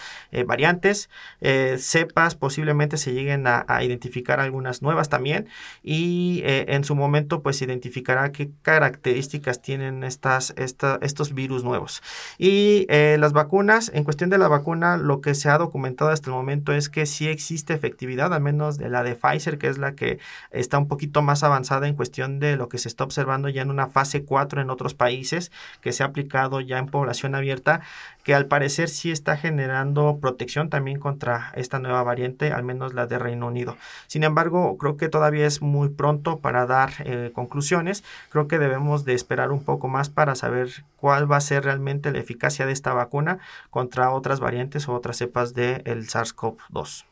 variantes, 0.47 1.09
cepas, 1.79 2.35
posiblemente 2.35 2.97
se 2.97 3.13
lleguen 3.13 3.47
a, 3.47 3.65
identificar 3.83 4.41
algunas 4.41 4.83
nuevas 4.83 5.09
también 5.09 5.49
y 5.83 6.43
en 6.45 6.85
su 6.85 6.95
momento 6.95 7.43
pues 7.43 7.57
se 7.59 7.67
qué 8.33 8.51
características 8.63 9.63
tienen 9.63 10.03
estas, 10.05 10.55
estos 10.57 11.35
virus 11.35 11.65
nuevos. 11.65 12.03
Y 12.39 12.87
eh, 12.89 13.17
las 13.19 13.33
vacunas, 13.33 13.91
en 13.95 14.05
cuestión 14.05 14.31
de 14.31 14.39
la 14.39 14.49
vacuna, 14.49 14.97
lo 14.97 15.21
que 15.21 15.35
se 15.35 15.49
ha 15.49 15.59
documentado 15.59 16.11
hasta 16.11 16.31
el 16.31 16.37
momento 16.37 16.73
es 16.73 16.89
que 16.89 17.07
sí 17.07 17.29
existe 17.29 17.75
efectividad, 17.75 18.33
al 18.33 18.41
menos 18.41 18.79
de 18.79 18.89
la 18.89 19.03
de 19.03 19.15
Pfizer, 19.15 19.59
que 19.59 19.69
es 19.69 19.79
la 19.79 19.95
que 19.95 20.19
está 20.51 20.79
un 20.79 20.89
poquito 20.89 21.23
más 21.23 21.43
avanzada 21.43 21.87
en 21.89 21.95
cuestión 21.95 22.41
de 22.41 22.57
lo 22.57 22.69
que 22.69 22.79
se 22.79 22.89
está 22.89 23.05
observando 23.05 23.49
ya 23.49 23.63
en 23.63 23.71
una 23.71 23.89
fase 23.89 24.25
4 24.25 24.61
en 24.61 24.71
otros 24.71 24.95
países, 24.95 25.53
que 25.81 25.93
se 25.93 26.03
ha 26.03 26.07
aplicado 26.07 26.61
ya 26.61 26.79
en 26.79 26.87
población 26.87 27.35
abierta 27.35 27.83
que 28.23 28.35
al 28.35 28.47
parecer 28.47 28.89
sí 28.89 29.11
está 29.11 29.37
generando 29.37 30.19
protección 30.21 30.71
también 30.71 30.99
contra 30.99 31.53
esta 31.57 31.79
nueva 31.79 32.03
variante, 32.03 32.53
al 32.53 32.63
menos 32.63 32.95
la 32.95 33.07
de 33.07 33.19
Reino 33.19 33.49
Unido. 33.49 33.77
Sin 34.07 34.23
embargo, 34.23 34.77
creo 34.79 34.97
que 34.97 35.09
todavía 35.09 35.47
es 35.47 35.61
muy 35.61 35.89
pronto 35.89 36.39
para 36.39 36.67
dar 36.67 36.93
eh, 37.01 37.33
conclusiones. 37.35 38.05
Creo 38.31 38.49
que 38.49 38.59
debemos 38.59 39.05
de 39.05 39.15
esperar 39.15 39.53
un 39.53 39.63
poco 39.63 39.89
más 39.89 40.11
para 40.11 40.35
saber 40.35 40.85
cuál 40.97 41.31
va 41.31 41.37
a 41.37 41.41
ser 41.41 41.65
realmente 41.65 42.13
la 42.13 42.19
eficacia 42.19 42.67
de 42.67 42.73
esta 42.73 42.93
vacuna 42.93 43.39
contra 43.71 44.11
otras 44.11 44.41
variantes 44.41 44.89
o 44.89 44.95
otras 44.95 45.17
cepas 45.17 45.55
del 45.55 46.07
SARS-CoV-2. 46.07 47.05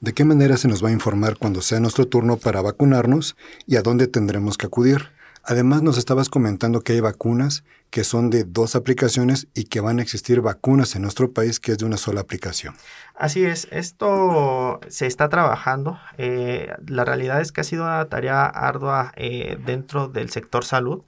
¿De 0.00 0.12
qué 0.12 0.24
manera 0.24 0.56
se 0.56 0.68
nos 0.68 0.84
va 0.84 0.90
a 0.90 0.92
informar 0.92 1.36
cuando 1.38 1.62
sea 1.62 1.80
nuestro 1.80 2.06
turno 2.06 2.36
para 2.36 2.60
vacunarnos 2.60 3.36
y 3.66 3.76
a 3.76 3.82
dónde 3.82 4.06
tendremos 4.06 4.58
que 4.58 4.66
acudir? 4.66 5.15
Además, 5.48 5.80
nos 5.82 5.96
estabas 5.96 6.28
comentando 6.28 6.80
que 6.80 6.94
hay 6.94 7.00
vacunas 7.00 7.62
que 7.90 8.02
son 8.02 8.30
de 8.30 8.42
dos 8.42 8.74
aplicaciones 8.74 9.46
y 9.54 9.64
que 9.64 9.78
van 9.80 10.00
a 10.00 10.02
existir 10.02 10.40
vacunas 10.40 10.96
en 10.96 11.02
nuestro 11.02 11.30
país 11.30 11.60
que 11.60 11.70
es 11.70 11.78
de 11.78 11.84
una 11.84 11.96
sola 11.96 12.20
aplicación. 12.20 12.74
Así 13.14 13.44
es, 13.44 13.68
esto 13.70 14.80
se 14.88 15.06
está 15.06 15.28
trabajando. 15.28 16.00
Eh, 16.18 16.72
la 16.88 17.04
realidad 17.04 17.40
es 17.40 17.52
que 17.52 17.60
ha 17.60 17.64
sido 17.64 17.84
una 17.84 18.04
tarea 18.08 18.46
ardua 18.46 19.12
eh, 19.14 19.56
dentro 19.64 20.08
del 20.08 20.30
sector 20.30 20.64
salud. 20.64 21.02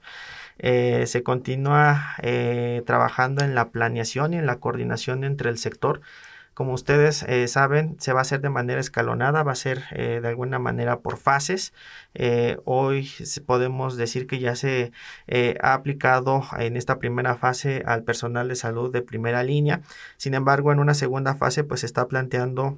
Eh, 0.57 1.03
se 1.05 1.21
continúa 1.21 2.15
trabajando 2.85 3.43
en 3.43 3.55
la 3.55 3.69
planeación 3.71 4.33
y 4.33 4.37
en 4.37 4.45
la 4.45 4.59
coordinación 4.59 5.25
entre 5.25 5.49
el 5.49 5.57
sector 5.57 5.99
como 6.59 6.73
ustedes 6.73 7.23
eh, 7.23 7.47
saben, 7.47 7.95
se 8.01 8.11
va 8.11 8.19
a 8.19 8.23
hacer 8.23 8.41
de 8.41 8.49
manera 8.49 8.81
escalonada, 8.81 9.43
va 9.43 9.53
a 9.53 9.55
ser 9.55 9.85
eh, 9.91 10.19
de 10.21 10.27
alguna 10.27 10.59
manera 10.59 10.99
por 10.99 11.15
fases. 11.15 11.71
Eh, 12.15 12.57
hoy 12.65 13.09
podemos 13.45 13.95
decir 13.95 14.27
que 14.27 14.39
ya 14.39 14.57
se 14.57 14.91
ha 15.61 15.73
aplicado 15.73 16.43
en 16.57 16.75
esta 16.75 16.99
primera 16.99 17.37
fase 17.37 17.81
al 17.85 18.03
personal 18.03 18.49
de 18.49 18.57
salud 18.57 18.91
de 18.91 19.01
primera 19.01 19.41
línea. 19.41 19.83
Sin 20.17 20.33
embargo, 20.33 20.73
en 20.73 20.79
una 20.79 20.95
segunda 20.95 21.33
fase, 21.33 21.63
pues 21.63 21.79
se 21.79 21.85
está 21.85 22.09
planteando 22.09 22.77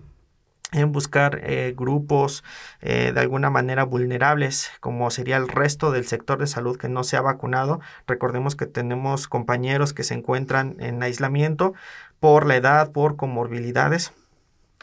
en 0.74 0.92
buscar 0.92 1.42
grupos 1.76 2.44
de 2.82 3.20
alguna 3.20 3.50
manera 3.50 3.84
vulnerables, 3.84 4.72
como 4.80 5.10
sería 5.10 5.38
el 5.38 5.50
resto 5.50 5.92
del 5.92 6.06
sector 6.06 6.38
de 6.38 6.48
salud 6.48 6.78
que 6.78 6.88
no 6.88 7.04
se 7.04 7.18
ha 7.18 7.22
vacunado. 7.22 7.82
Recordemos 8.08 8.56
que 8.56 8.68
tenemos 8.68 9.28
compañeros 9.28 9.94
que 9.94 10.04
se 10.04 10.14
encuentran 10.14 10.78
en 10.80 11.02
aislamiento, 11.04 11.74
por 12.22 12.46
la 12.46 12.56
edad, 12.56 12.92
por 12.92 13.18
comorbilidades, 13.18 14.14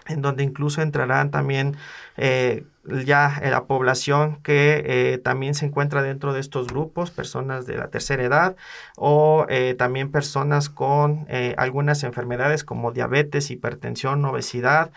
en 0.08 0.20
donde 0.20 0.42
incluso 0.42 0.82
entrarán 0.82 1.30
también 1.30 1.76
eh, 2.18 2.64
ya 3.04 3.40
la 3.44 3.64
población 3.64 4.38
que 4.42 4.82
eh, 4.86 5.18
también 5.18 5.54
se 5.54 5.66
encuentra 5.66 6.00
dentro 6.00 6.32
de 6.32 6.40
estos 6.40 6.68
grupos, 6.68 7.10
personas 7.10 7.66
de 7.66 7.76
la 7.76 7.88
tercera 7.88 8.22
edad 8.22 8.56
o 8.96 9.44
eh, 9.50 9.74
también 9.76 10.10
personas 10.10 10.70
con 10.70 11.26
algunas 11.58 12.02
enfermedades 12.02 12.64
como 12.64 12.92
diabetes, 12.92 13.50
hipertensión, 13.50 14.24
obesidad, 14.24 14.90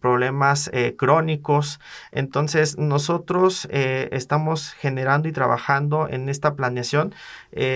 problemas 0.00 0.70
crónicos. 0.98 1.80
Entonces 2.12 2.76
nosotros 2.76 3.66
estamos 3.70 4.72
generando 4.72 5.28
y 5.28 5.32
trabajando 5.32 6.08
en 6.08 6.28
esta 6.28 6.54
planeación. 6.54 7.14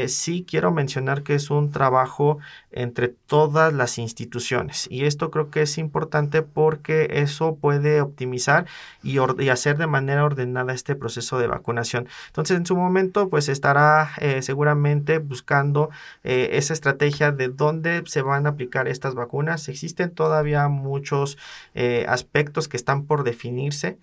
sí 0.06 0.44
quiero 0.46 0.72
mencionar 0.72 1.22
que 1.22 1.34
es 1.34 1.50
un 1.50 1.70
trabajo 1.70 2.38
entre 2.70 3.08
todas 3.08 3.72
las 3.72 3.98
instituciones 3.98 4.86
y 4.90 5.04
esto 5.04 5.30
creo 5.30 5.50
que 5.50 5.62
es 5.62 5.78
importante 5.78 6.42
porque 6.42 7.08
eso 7.10 7.56
puede 7.56 8.03
optimizar 8.04 8.66
y, 9.02 9.18
hacer 9.48 9.78
de 9.78 9.86
manera 9.86 10.24
ordenada 10.24 10.72
este 10.72 10.94
proceso 10.96 11.38
de 11.38 11.46
vacunación. 11.46 12.08
Entonces, 12.28 12.56
en 12.56 12.66
su 12.66 12.76
momento, 12.76 13.28
pues 13.28 13.48
estará 13.48 14.10
eh, 14.18 14.42
seguramente 14.42 15.18
buscando 15.18 15.90
eh, 16.22 16.50
esa 16.52 16.72
estrategia 16.72 17.32
de 17.32 17.48
dónde 17.48 18.02
se 18.06 18.22
van 18.22 18.46
a 18.46 18.50
aplicar 18.50 18.88
estas 18.88 19.14
vacunas. 19.14 19.68
Existen 19.68 20.10
todavía 20.10 20.68
muchos 20.68 21.38
eh, 21.74 22.06
aspectos 22.08 22.68
que 22.68 22.76
están 22.76 23.04
por 23.06 23.24
definirse. 23.24 23.98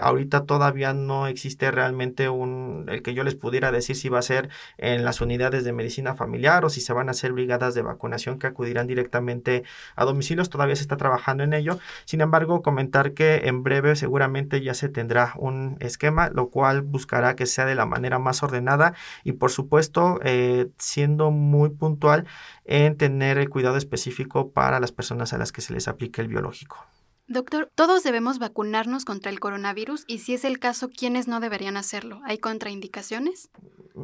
ahorita 0.00 0.44
todavía 0.44 0.92
no 0.92 1.26
existe 1.26 1.70
realmente 1.70 2.28
un, 2.28 2.86
el 2.88 3.02
que 3.02 3.14
yo 3.14 3.24
les 3.24 3.34
pudiera 3.34 3.70
decir 3.72 3.96
si 3.96 4.08
va 4.08 4.18
a 4.18 4.22
ser 4.22 4.48
en 4.78 5.04
las 5.04 5.20
unidades 5.20 5.64
de 5.64 5.72
medicina 5.72 6.14
familiar 6.14 6.64
o 6.64 6.70
si 6.70 6.80
se 6.80 6.92
van 6.92 7.08
a 7.08 7.12
hacer 7.12 7.32
brigadas 7.32 7.74
de 7.74 7.82
vacunación 7.82 8.38
que 8.38 8.46
acudirán 8.46 8.86
directamente 8.86 9.64
a 9.96 10.04
domicilios. 10.04 10.50
Todavía 10.50 10.76
se 10.76 10.82
está 10.82 10.96
trabajando 10.96 11.44
en 11.44 11.52
ello. 11.52 11.78
Sin 12.04 12.20
embargo, 12.20 12.62
comentar 12.62 13.12
que 13.12 13.21
en 13.48 13.62
breve 13.62 13.96
seguramente 13.96 14.62
ya 14.62 14.74
se 14.74 14.88
tendrá 14.88 15.34
un 15.36 15.76
esquema, 15.80 16.28
lo 16.28 16.50
cual 16.50 16.82
buscará 16.82 17.36
que 17.36 17.46
sea 17.46 17.66
de 17.66 17.74
la 17.74 17.86
manera 17.86 18.18
más 18.18 18.42
ordenada 18.42 18.94
y 19.24 19.32
por 19.32 19.50
supuesto 19.50 20.20
eh, 20.22 20.68
siendo 20.78 21.30
muy 21.30 21.70
puntual 21.70 22.26
en 22.64 22.96
tener 22.96 23.38
el 23.38 23.48
cuidado 23.48 23.76
específico 23.76 24.50
para 24.50 24.80
las 24.80 24.92
personas 24.92 25.32
a 25.32 25.38
las 25.38 25.52
que 25.52 25.60
se 25.60 25.72
les 25.72 25.88
aplique 25.88 26.20
el 26.20 26.28
biológico. 26.28 26.86
Doctor, 27.28 27.70
todos 27.74 28.02
debemos 28.02 28.38
vacunarnos 28.38 29.04
contra 29.04 29.30
el 29.30 29.40
coronavirus 29.40 30.04
y 30.06 30.18
si 30.18 30.34
es 30.34 30.44
el 30.44 30.58
caso, 30.58 30.90
¿quiénes 30.90 31.28
no 31.28 31.40
deberían 31.40 31.76
hacerlo? 31.76 32.20
¿Hay 32.24 32.38
contraindicaciones? 32.38 33.48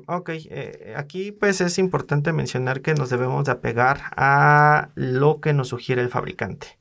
Ok, 0.06 0.30
eh, 0.30 0.94
aquí 0.96 1.32
pues 1.32 1.60
es 1.60 1.78
importante 1.78 2.32
mencionar 2.32 2.80
que 2.80 2.94
nos 2.94 3.10
debemos 3.10 3.44
de 3.44 3.52
apegar 3.52 4.00
a 4.16 4.90
lo 4.94 5.40
que 5.40 5.52
nos 5.52 5.68
sugiere 5.68 6.00
el 6.00 6.08
fabricante. 6.08 6.78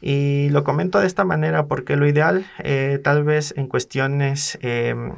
Y 0.00 0.48
lo 0.50 0.64
comento 0.64 1.00
de 1.00 1.06
esta 1.06 1.24
manera 1.24 1.66
porque 1.66 1.96
lo 1.96 2.06
ideal, 2.06 2.46
eh, 2.58 3.00
tal 3.02 3.24
vez 3.24 3.52
en 3.56 3.66
cuestiones 3.66 4.58
em, 4.62 5.12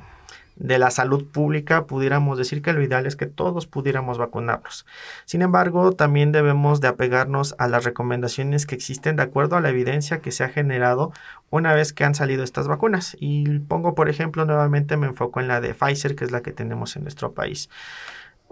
de 0.57 0.79
la 0.79 0.91
salud 0.91 1.25
pública, 1.25 1.87
pudiéramos 1.87 2.37
decir 2.39 2.63
que 2.63 2.73
lo 2.73 2.83
ideal 2.83 3.07
es 3.07 3.17
que 3.17 3.27
todos 3.27 3.67
pudiéramos 3.67 4.19
vacunarnos. 4.19 4.87
Sin 5.25 5.43
embargo, 5.43 5.93
también 5.93 6.33
debemos 6.33 6.81
de 6.81 6.89
apegarnos 6.89 7.55
a 7.59 7.67
las 7.67 7.85
recomendaciones 7.85 8.67
que 8.67 8.75
existen 8.75 9.17
de 9.17 9.23
acuerdo 9.23 9.57
a 9.57 9.61
la 9.61 9.71
evidencia 9.71 10.21
que 10.21 10.33
se 10.33 10.45
ha 10.45 10.49
generado 10.49 11.13
una 11.49 11.75
vez 11.75 11.93
que 11.93 12.05
han 12.05 12.15
salido 12.15 12.45
estas 12.45 12.69
vacunas. 12.69 13.17
Y 13.19 13.59
pongo, 13.61 13.95
por 13.95 14.09
ejemplo, 14.09 14.45
nuevamente 14.45 14.97
me 14.97 15.07
enfoco 15.07 15.41
en 15.41 15.49
la 15.49 15.61
de 15.61 15.75
Pfizer, 15.75 16.15
que 16.15 16.25
es 16.25 16.31
la 16.31 16.43
que 16.43 16.53
tenemos 16.53 16.95
en 16.97 17.03
nuestro 17.03 17.33
país. 17.33 17.71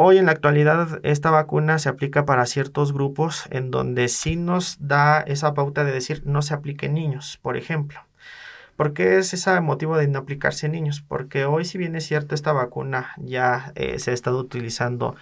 Hoy 0.01 0.17
en 0.19 0.27
la 0.27 0.33
actualidad 0.33 1.01
esta 1.03 1.33
vacuna 1.33 1.81
se 1.81 1.89
aplica 1.89 2.25
para 2.25 2.47
ciertos 2.47 2.93
grupos 2.93 3.49
en 3.51 3.73
donde 3.73 4.07
sí 4.07 4.37
nos 4.37 4.77
da 4.79 5.23
esa 5.23 5.55
pauta 5.55 5.83
de 5.83 5.91
decir 5.91 6.23
no 6.25 6.41
se 6.41 6.55
aplique 6.55 6.87
en 6.87 6.95
niños, 6.95 7.41
por 7.43 7.57
ejemplo. 7.57 7.99
¿Por 8.77 8.93
qué 8.93 9.19
es 9.19 9.35
ese 9.35 9.61
motivo 9.61 9.97
de 9.99 10.07
no 10.07 10.21
aplicarse 10.21 10.67
en 10.67 10.73
niños? 10.73 11.03
Porque 11.09 11.47
hoy, 11.47 11.65
si 11.65 11.79
bien 11.79 11.97
es 11.97 12.07
cierto, 12.07 12.37
esta 12.37 12.53
vacuna 12.53 13.11
ya 13.17 13.73
eh, 13.75 13.99
se 13.99 14.13
ha 14.13 14.15
estado 14.15 14.39
utilizando 14.39 15.17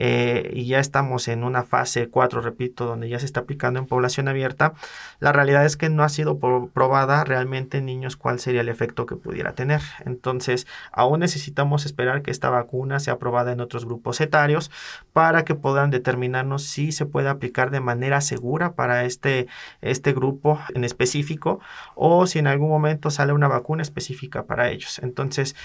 eh, 0.00 0.50
y 0.54 0.66
ya 0.66 0.78
estamos 0.78 1.26
en 1.26 1.42
una 1.42 1.64
fase 1.64 2.08
4, 2.08 2.40
repito, 2.40 2.86
donde 2.86 3.08
ya 3.08 3.18
se 3.18 3.26
está 3.26 3.40
aplicando 3.40 3.80
en 3.80 3.86
población 3.86 4.28
abierta, 4.28 4.74
la 5.18 5.32
realidad 5.32 5.64
es 5.64 5.76
que 5.76 5.88
no 5.88 6.04
ha 6.04 6.08
sido 6.08 6.38
probada 6.38 7.24
realmente 7.24 7.78
en 7.78 7.86
niños 7.86 8.16
cuál 8.16 8.38
sería 8.38 8.60
el 8.60 8.68
efecto 8.68 9.06
que 9.06 9.16
pudiera 9.16 9.54
tener. 9.54 9.82
Entonces, 10.06 10.68
aún 10.92 11.20
necesitamos 11.20 11.84
esperar 11.84 12.22
que 12.22 12.30
esta 12.30 12.48
vacuna 12.48 13.00
sea 13.00 13.14
aprobada 13.14 13.50
en 13.52 13.60
otros 13.60 13.84
grupos 13.86 14.20
etarios 14.20 14.70
para 15.12 15.44
que 15.44 15.56
puedan 15.56 15.90
determinarnos 15.90 16.62
si 16.62 16.92
se 16.92 17.04
puede 17.04 17.28
aplicar 17.28 17.70
de 17.70 17.80
manera 17.80 18.20
segura 18.20 18.74
para 18.74 19.04
este, 19.04 19.48
este 19.80 20.12
grupo 20.12 20.60
en 20.74 20.84
específico 20.84 21.60
o 21.96 22.26
si 22.26 22.38
en 22.38 22.46
algún 22.46 22.68
momento 22.68 23.10
sale 23.10 23.32
una 23.32 23.48
vacuna 23.48 23.82
específica 23.82 24.44
para 24.44 24.70
ellos. 24.70 25.00
Entonces, 25.00 25.56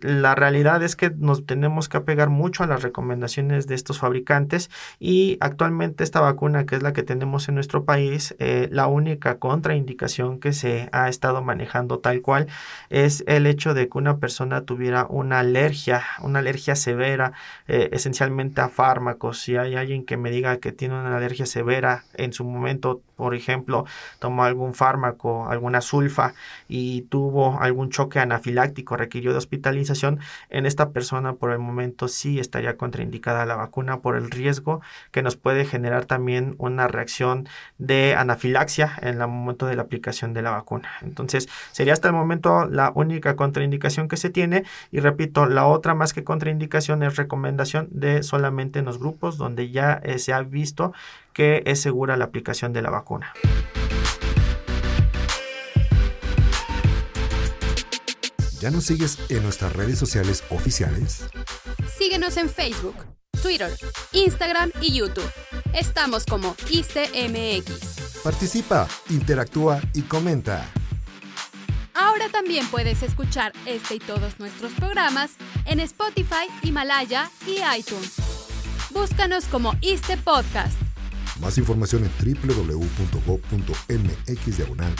la 0.00 0.34
realidad 0.34 0.82
es 0.82 0.96
que 0.96 1.10
nos 1.10 1.46
tenemos 1.46 1.88
que 1.88 1.96
apegar 1.96 2.30
mucho 2.30 2.64
a 2.64 2.66
las 2.66 2.82
recomendaciones 2.82 3.66
de 3.66 3.74
estos 3.74 3.98
fabricantes 3.98 4.70
y 4.98 5.36
actualmente 5.40 6.04
esta 6.04 6.20
vacuna 6.20 6.66
que 6.66 6.76
es 6.76 6.82
la 6.82 6.92
que 6.92 7.02
tenemos 7.02 7.48
en 7.48 7.54
nuestro 7.54 7.84
país, 7.84 8.34
eh, 8.38 8.68
la 8.70 8.86
única 8.86 9.38
contraindicación 9.38 10.40
que 10.40 10.52
se 10.52 10.88
ha 10.92 11.08
estado 11.08 11.42
manejando 11.42 11.98
tal 11.98 12.22
cual 12.22 12.46
es 12.88 13.24
el 13.26 13.46
hecho 13.46 13.74
de 13.74 13.88
que 13.88 13.98
una 13.98 14.18
persona 14.18 14.62
tuviera 14.62 15.06
una 15.08 15.40
alergia, 15.40 16.02
una 16.20 16.40
alergia 16.40 16.76
severa, 16.76 17.32
eh, 17.68 17.90
esencialmente 17.92 18.60
a 18.60 18.68
fármacos. 18.68 19.40
Si 19.40 19.56
hay 19.56 19.76
alguien 19.76 20.04
que 20.04 20.16
me 20.16 20.30
diga 20.30 20.58
que 20.58 20.72
tiene 20.72 20.94
una 20.94 21.16
alergia 21.16 21.46
severa 21.46 22.04
en 22.14 22.32
su 22.32 22.44
momento, 22.44 23.02
por 23.20 23.34
ejemplo, 23.34 23.84
tomó 24.18 24.44
algún 24.44 24.72
fármaco, 24.72 25.46
alguna 25.50 25.82
sulfa 25.82 26.32
y 26.68 27.02
tuvo 27.02 27.60
algún 27.60 27.90
choque 27.90 28.18
anafiláctico, 28.18 28.96
requirió 28.96 29.32
de 29.32 29.36
hospitalización, 29.36 30.20
en 30.48 30.64
esta 30.64 30.88
persona 30.88 31.34
por 31.34 31.52
el 31.52 31.58
momento 31.58 32.08
sí 32.08 32.40
estaría 32.40 32.78
contraindicada 32.78 33.44
la 33.44 33.56
vacuna 33.56 34.00
por 34.00 34.16
el 34.16 34.30
riesgo 34.30 34.80
que 35.10 35.22
nos 35.22 35.36
puede 35.36 35.66
generar 35.66 36.06
también 36.06 36.54
una 36.56 36.88
reacción 36.88 37.46
de 37.76 38.14
anafilaxia 38.16 38.98
en 39.02 39.20
el 39.20 39.28
momento 39.28 39.66
de 39.66 39.76
la 39.76 39.82
aplicación 39.82 40.32
de 40.32 40.40
la 40.40 40.52
vacuna. 40.52 40.88
Entonces, 41.02 41.46
sería 41.72 41.92
hasta 41.92 42.08
el 42.08 42.14
momento 42.14 42.66
la 42.66 42.90
única 42.94 43.36
contraindicación 43.36 44.08
que 44.08 44.16
se 44.16 44.30
tiene 44.30 44.64
y 44.90 45.00
repito, 45.00 45.44
la 45.44 45.66
otra 45.66 45.94
más 45.94 46.14
que 46.14 46.24
contraindicación 46.24 47.02
es 47.02 47.16
recomendación 47.16 47.88
de 47.90 48.22
solamente 48.22 48.78
en 48.78 48.86
los 48.86 48.98
grupos 48.98 49.36
donde 49.36 49.70
ya 49.70 50.00
eh, 50.04 50.18
se 50.18 50.32
ha 50.32 50.40
visto 50.40 50.94
que 51.32 51.62
es 51.66 51.80
segura 51.80 52.16
la 52.16 52.26
aplicación 52.26 52.72
de 52.72 52.82
la 52.82 52.90
vacuna. 52.90 53.32
¿Ya 58.60 58.70
nos 58.70 58.84
sigues 58.84 59.18
en 59.30 59.42
nuestras 59.42 59.72
redes 59.72 59.98
sociales 59.98 60.44
oficiales? 60.50 61.24
Síguenos 61.96 62.36
en 62.36 62.50
Facebook, 62.50 62.94
Twitter, 63.42 63.70
Instagram 64.12 64.70
y 64.82 64.98
YouTube. 64.98 65.30
Estamos 65.72 66.26
como 66.26 66.54
ISTMX. 66.68 68.20
Participa, 68.22 68.86
interactúa 69.08 69.80
y 69.94 70.02
comenta. 70.02 70.68
Ahora 71.94 72.28
también 72.28 72.66
puedes 72.66 73.02
escuchar 73.02 73.52
este 73.64 73.94
y 73.94 73.98
todos 73.98 74.38
nuestros 74.38 74.72
programas 74.72 75.36
en 75.64 75.80
Spotify, 75.80 76.48
Himalaya 76.62 77.30
y 77.46 77.60
iTunes. 77.78 78.16
Búscanos 78.90 79.46
como 79.46 79.74
ISTE 79.80 80.18
Podcast. 80.18 80.89
Más 81.40 81.56
información 81.58 82.04
en 82.04 82.10
www.go.mx 82.46 82.86
diagonal 84.56 84.94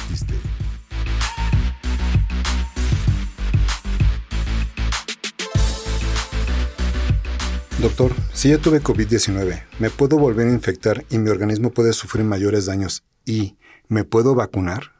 Doctor, 7.80 8.12
si 8.34 8.50
ya 8.50 8.58
tuve 8.58 8.82
COVID-19, 8.82 9.62
¿me 9.78 9.90
puedo 9.90 10.18
volver 10.18 10.48
a 10.48 10.52
infectar 10.52 11.04
y 11.10 11.18
mi 11.18 11.30
organismo 11.30 11.70
puede 11.70 11.94
sufrir 11.94 12.24
mayores 12.24 12.66
daños 12.66 13.04
y 13.24 13.56
me 13.88 14.04
puedo 14.04 14.34
vacunar? 14.34 14.92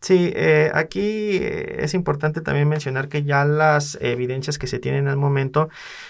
Sí, 0.00 0.30
eh, 0.36 0.70
aquí 0.74 1.00
eh, 1.38 1.78
es 1.80 1.94
importante 1.94 2.40
también 2.42 2.68
mencionar 2.68 3.08
que 3.08 3.24
ya 3.24 3.44
las 3.44 3.98
evidencias 4.00 4.58
que 4.58 4.66
se 4.66 4.78
tienen 4.78 5.08
al 5.08 5.16
momento 5.16 5.68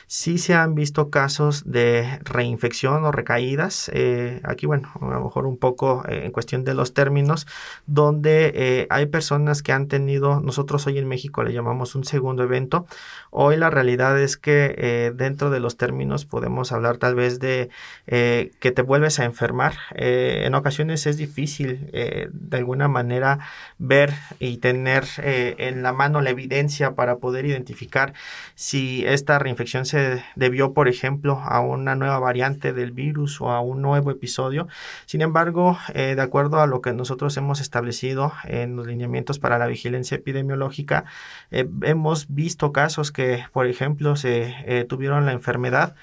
sí 0.08 0.38
se 0.38 0.54
han 0.54 0.74
visto 0.74 1.08
casos 1.08 1.62
de 1.64 2.18
reinfección 2.24 3.04
o 3.04 3.12
recaídas. 3.12 3.90
Eh, 3.94 4.40
aquí, 4.42 4.66
bueno, 4.66 4.90
a 5.00 5.14
lo 5.14 5.24
mejor 5.24 5.46
un 5.46 5.56
poco 5.56 6.02
en 6.08 6.32
cuestión 6.32 6.64
de 6.64 6.74
los 6.74 6.94
términos, 6.94 7.46
donde 7.86 8.86
hay 8.90 9.06
personas 9.06 9.62
que 9.62 9.72
han 9.72 9.86
tenido, 9.88 10.40
nosotros 10.40 10.86
hoy 10.86 10.98
en 10.98 11.08
México 11.08 11.42
le 11.42 11.52
llamamos 11.52 11.94
un 11.94 12.04
segundo 12.04 12.42
evento. 12.42 12.86
Hoy 13.30 13.56
la 13.56 13.70
realidad 13.70 14.20
es 14.20 14.36
que 14.36 15.12
dentro 15.14 15.50
de 15.50 15.60
los 15.60 15.76
términos 15.76 16.24
podemos 16.24 16.72
hablar 16.72 16.98
tal 16.98 17.14
vez 17.14 17.38
de 17.38 17.70
que 18.06 18.72
te 18.74 18.82
vuelves 18.82 19.18
a 19.20 19.24
enfermar. 19.24 19.74
en 19.94 20.54
ocasiones 20.54 21.06
es 21.06 21.16
difícil 21.16 21.90
de 21.92 22.56
alguna 22.56 22.88
manera 22.88 23.38
ver 23.86 24.12
y 24.38 24.58
tener 24.58 25.04
eh, 25.18 25.54
en 25.58 25.82
la 25.82 25.92
mano 25.92 26.20
la 26.20 26.30
evidencia 26.30 26.94
para 26.94 27.16
poder 27.16 27.46
identificar 27.46 28.12
si 28.54 29.04
esta 29.06 29.38
reinfección 29.38 29.86
se 29.86 30.24
debió, 30.34 30.72
por 30.72 30.88
ejemplo, 30.88 31.40
a 31.44 31.60
una 31.60 31.94
nueva 31.94 32.18
variante 32.18 32.72
del 32.72 32.92
virus 32.92 33.40
o 33.40 33.50
a 33.50 33.60
un 33.60 33.82
nuevo 33.82 34.10
episodio. 34.10 34.68
Sin 35.06 35.22
embargo, 35.22 35.78
eh, 35.94 36.14
de 36.14 36.22
acuerdo 36.22 36.60
a 36.60 36.66
lo 36.66 36.80
que 36.80 36.92
nosotros 36.92 37.36
hemos 37.36 37.60
establecido 37.60 38.32
en 38.44 38.76
los 38.76 38.86
lineamientos 38.86 39.38
para 39.38 39.58
la 39.58 39.66
vigilancia 39.66 40.16
epidemiológica, 40.16 41.04
eh, 41.50 41.68
hemos 41.82 42.34
visto 42.34 42.72
casos 42.72 43.12
que, 43.12 43.44
por 43.52 43.66
ejemplo, 43.66 44.16
se 44.16 44.86
tuvieron 44.88 45.26
la 45.26 45.32
enfermedad 45.32 45.94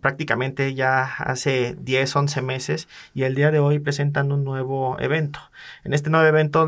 prácticamente 0.00 0.74
ya 0.74 1.04
hace 1.04 1.76
10, 1.78 2.16
11 2.16 2.42
meses 2.42 2.88
y 3.14 3.22
el 3.22 3.34
día 3.34 3.50
de 3.50 3.58
hoy 3.58 3.78
presentan 3.78 4.32
un 4.32 4.44
nuevo 4.44 4.96
evento. 5.00 5.40
En 5.84 5.92
este 5.92 6.10
nuevo 6.10 6.26
evento 6.26 6.66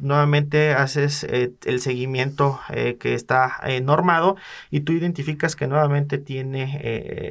nuevamente 0.00 0.72
haces 0.72 1.24
eh, 1.24 1.52
el 1.64 1.80
seguimiento 1.80 2.60
eh, 2.70 2.96
que 2.98 3.14
está 3.14 3.58
eh, 3.64 3.80
normado 3.80 4.36
y 4.70 4.80
tú 4.80 4.92
identificas 4.92 5.56
que 5.56 5.66
nuevamente 5.66 6.18
tiene 6.18 6.80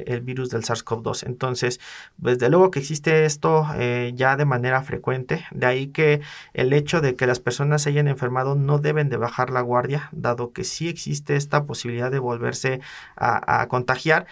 el 0.06 0.20
virus 0.20 0.50
del 0.50 0.62
SARS-CoV-2. 0.62 1.26
Entonces, 1.26 1.80
desde 2.16 2.48
luego 2.48 2.70
que 2.70 2.78
existe 2.78 3.24
esto 3.24 3.66
ya 4.14 4.36
de 4.36 4.44
manera 4.44 4.82
frecuente, 4.82 5.44
de 5.50 5.66
ahí 5.66 5.86
que 5.88 6.20
el 6.54 6.72
hecho 6.72 7.00
de 7.00 7.16
que 7.16 7.26
las 7.26 7.40
personas 7.40 7.82
se 7.82 7.90
hayan 7.90 8.08
enfermado 8.08 8.54
no 8.54 8.78
deben 8.78 9.08
de 9.08 9.16
bajar 9.16 9.50
la 9.50 9.60
guardia, 9.60 10.08
dado 10.12 10.52
que 10.52 10.64
sí 10.64 10.88
existe 10.88 11.36
esta 11.36 11.64
posibilidad 11.64 12.10
de 12.10 12.18
volverse 12.18 12.80
a 13.16 13.66
contagiar 13.68 14.26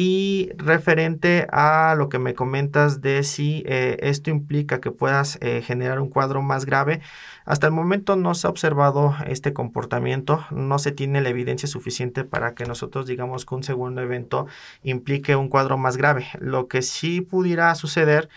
y 0.00 0.50
referente 0.56 1.48
a 1.50 1.96
lo 1.98 2.08
que 2.08 2.20
me 2.20 2.32
comentas 2.32 3.00
de 3.00 3.24
si 3.24 3.64
eh, 3.66 3.96
esto 4.00 4.30
implica 4.30 4.80
que 4.80 4.92
puedas 4.92 5.38
eh, 5.40 5.60
generar 5.60 5.98
un 5.98 6.08
cuadro 6.08 6.40
más 6.40 6.66
grave, 6.66 7.00
hasta 7.44 7.66
el 7.66 7.72
momento 7.72 8.14
no 8.14 8.34
se 8.34 8.46
ha 8.46 8.50
observado 8.50 9.16
este 9.26 9.52
comportamiento, 9.52 10.46
no 10.52 10.78
se 10.78 10.92
tiene 10.92 11.20
la 11.20 11.30
evidencia 11.30 11.66
suficiente 11.66 12.22
para 12.22 12.54
que 12.54 12.64
nosotros 12.64 13.08
digamos 13.08 13.44
que 13.44 13.56
un 13.56 13.64
segundo 13.64 14.00
evento 14.00 14.46
implique 14.84 15.34
un 15.34 15.48
cuadro 15.48 15.78
más 15.78 15.96
grave. 15.96 16.28
Lo 16.38 16.68
que 16.68 16.82
sí 16.82 17.20
pudiera 17.20 17.74
suceder 17.74 18.28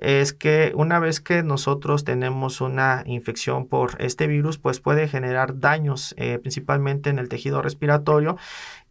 es 0.00 0.32
que 0.32 0.72
una 0.74 0.98
vez 0.98 1.20
que 1.20 1.42
nosotros 1.42 2.04
tenemos 2.04 2.62
una 2.62 3.02
infección 3.04 3.66
por 3.66 3.96
este 3.98 4.26
virus, 4.26 4.56
pues 4.56 4.80
puede 4.80 5.08
generar 5.08 5.60
daños 5.60 6.14
eh, 6.16 6.38
principalmente 6.38 7.10
en 7.10 7.18
el 7.18 7.28
tejido 7.28 7.60
respiratorio 7.60 8.38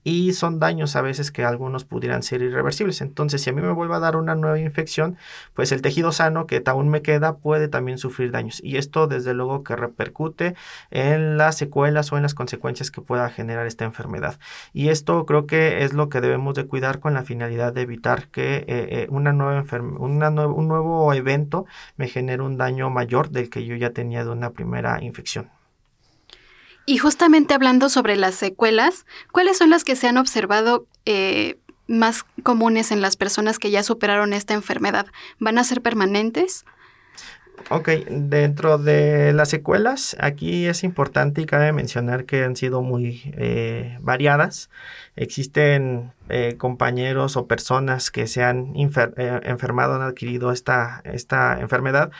y 0.03 0.33
son 0.33 0.59
daños 0.59 0.95
a 0.95 1.01
veces 1.01 1.31
que 1.31 1.43
algunos 1.43 1.83
pudieran 1.85 2.23
ser 2.23 2.41
irreversibles. 2.41 3.01
Entonces, 3.01 3.41
si 3.41 3.49
a 3.49 3.53
mí 3.53 3.61
me 3.61 3.71
vuelve 3.71 3.95
a 3.95 3.99
dar 3.99 4.15
una 4.15 4.35
nueva 4.35 4.59
infección, 4.59 5.17
pues 5.53 5.71
el 5.71 5.81
tejido 5.81 6.11
sano 6.11 6.47
que 6.47 6.61
aún 6.65 6.89
me 6.89 7.01
queda 7.01 7.37
puede 7.37 7.67
también 7.67 7.97
sufrir 7.97 8.31
daños. 8.31 8.61
Y 8.63 8.77
esto 8.77 9.07
desde 9.07 9.33
luego 9.33 9.63
que 9.63 9.75
repercute 9.75 10.55
en 10.91 11.37
las 11.37 11.57
secuelas 11.57 12.11
o 12.11 12.17
en 12.17 12.23
las 12.23 12.33
consecuencias 12.33 12.91
que 12.91 13.01
pueda 13.01 13.29
generar 13.29 13.67
esta 13.67 13.85
enfermedad. 13.85 14.39
Y 14.73 14.89
esto 14.89 15.25
creo 15.25 15.47
que 15.47 15.83
es 15.83 15.93
lo 15.93 16.09
que 16.09 16.21
debemos 16.21 16.55
de 16.55 16.65
cuidar 16.65 16.99
con 16.99 17.13
la 17.13 17.23
finalidad 17.23 17.73
de 17.73 17.81
evitar 17.81 18.27
que 18.27 18.57
eh, 18.57 18.65
eh, 18.67 19.07
una 19.09 19.33
nueva 19.33 19.63
una 19.99 20.29
un 20.29 20.67
nuevo 20.67 21.13
evento 21.13 21.65
me 21.97 22.07
genere 22.07 22.43
un 22.43 22.57
daño 22.57 22.89
mayor 22.89 23.29
del 23.29 23.49
que 23.49 23.65
yo 23.65 23.75
ya 23.75 23.91
tenía 23.91 24.23
de 24.23 24.31
una 24.31 24.51
primera 24.51 25.03
infección. 25.03 25.58
Y 26.85 26.97
justamente 26.97 27.53
hablando 27.53 27.89
sobre 27.89 28.15
las 28.15 28.35
secuelas, 28.35 29.05
¿cuáles 29.31 29.57
son 29.57 29.69
las 29.69 29.83
que 29.83 29.95
se 29.95 30.07
han 30.07 30.17
observado 30.17 30.87
eh, 31.05 31.59
más 31.87 32.23
comunes 32.43 32.91
en 32.91 33.01
las 33.01 33.15
personas 33.15 33.59
que 33.59 33.71
ya 33.71 33.83
superaron 33.83 34.33
esta 34.33 34.53
enfermedad? 34.53 35.07
¿Van 35.39 35.57
a 35.57 35.63
ser 35.63 35.81
permanentes? 35.81 36.65
Ok, 37.69 37.89
dentro 38.09 38.77
de 38.77 39.33
las 39.33 39.49
secuelas, 39.49 40.15
aquí 40.19 40.65
es 40.65 40.83
importante 40.83 41.41
y 41.41 41.45
cabe 41.45 41.71
mencionar 41.71 42.25
que 42.25 42.43
han 42.43 42.55
sido 42.55 42.81
muy 42.81 43.21
eh, 43.37 43.97
variadas. 44.01 44.69
Existen 45.15 46.13
eh, 46.29 46.55
compañeros 46.57 47.35
o 47.37 47.47
personas 47.47 48.11
que 48.11 48.27
se 48.27 48.43
han 48.43 48.73
eh, 48.75 49.39
enfermado, 49.43 49.95
han 49.95 50.01
adquirido 50.01 50.51
esta, 50.51 51.01
esta 51.03 51.59
enfermedad 51.59 52.11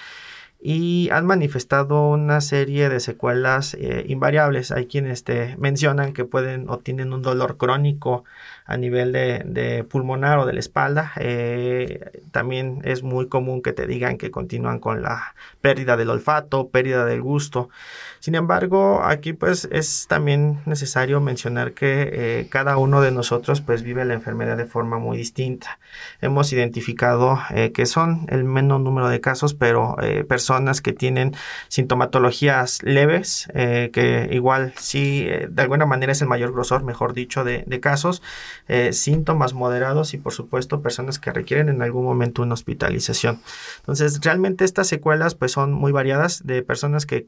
y 0.62 1.10
han 1.12 1.26
manifestado 1.26 2.10
una 2.10 2.42
serie 2.42 2.90
de 2.90 3.00
secuelas 3.00 3.78
invariables. 4.06 4.72
Hay 4.72 4.88
quienes 4.88 5.24
mencionan 5.58 6.14
que 6.14 6.26
pueden 6.26 6.70
o 6.70 6.80
tienen 6.80 7.14
un 7.14 7.22
dolor 7.22 7.58
crónico 7.58 8.26
a 8.70 8.78
nivel 8.78 9.12
de, 9.12 9.84
pulmonar 9.90 10.38
o 10.38 10.46
de 10.46 10.54
la 10.54 10.60
espalda. 10.60 11.12
Eh, 11.18 12.22
también 12.32 12.82
es 12.84 13.02
muy 13.02 13.28
común 13.28 13.64
que 13.64 13.74
te 13.74 13.88
digan 13.88 14.20
que 14.20 14.30
continúan 14.30 14.78
con 14.78 15.02
la 15.02 15.34
pérdida 15.60 15.98
del 15.98 16.12
olfato, 16.12 16.70
pérdida 16.70 17.04
del 17.06 17.24
gusto. 17.24 17.70
Sin 18.20 18.36
embargo, 18.36 19.02
aquí 19.04 19.34
pues 19.34 19.68
es 19.72 20.06
también 20.08 20.60
necesario 20.66 21.20
mencionar 21.20 21.74
que 21.74 22.10
eh, 22.14 22.48
cada 22.52 22.78
uno 22.78 23.02
de 23.02 23.10
nosotros 23.10 23.62
pues 23.62 23.82
vive 23.82 24.06
la 24.06 24.14
enfermedad 24.14 24.56
de 24.56 24.68
forma 24.68 25.00
muy 25.00 25.18
distinta. 25.18 25.80
Hemos 26.22 26.54
identificado 26.54 27.40
eh, 27.50 27.72
que 27.72 27.88
son 27.88 28.28
el 28.30 28.44
menos 28.44 28.82
número 28.82 29.10
de 29.10 29.20
casos, 29.20 29.56
pero 29.56 29.96
personas 30.28 30.82
que 30.82 30.94
tienen 30.94 31.34
sintomatologías 31.70 32.84
leves, 32.84 33.48
que 33.54 34.30
igual 34.32 34.74
sí 34.78 35.28
de 35.50 35.62
alguna 35.62 35.88
manera 35.88 36.12
es 36.12 36.22
el 36.22 36.28
mayor 36.28 36.52
grosor, 36.52 36.84
mejor 36.84 37.14
dicho, 37.14 37.44
de 37.44 37.80
casos 37.80 38.22
eh, 38.70 38.94
síntomas 38.94 39.54
moderados 39.54 40.14
y 40.14 40.18
por 40.18 40.32
supuesto 40.32 40.82
personas 40.82 41.18
que 41.18 41.32
requieren 41.32 41.70
en 41.70 41.82
algún 41.82 42.04
momento 42.06 42.44
una 42.44 42.54
hospitalización. 42.54 43.42
Entonces 43.80 44.22
realmente 44.22 44.64
estas 44.64 44.88
secuelas 44.88 45.36
pues 45.36 45.52
son 45.52 45.74
muy 45.74 45.92
variadas 45.92 46.46
de 46.46 46.62
personas 46.62 47.06
que 47.06 47.28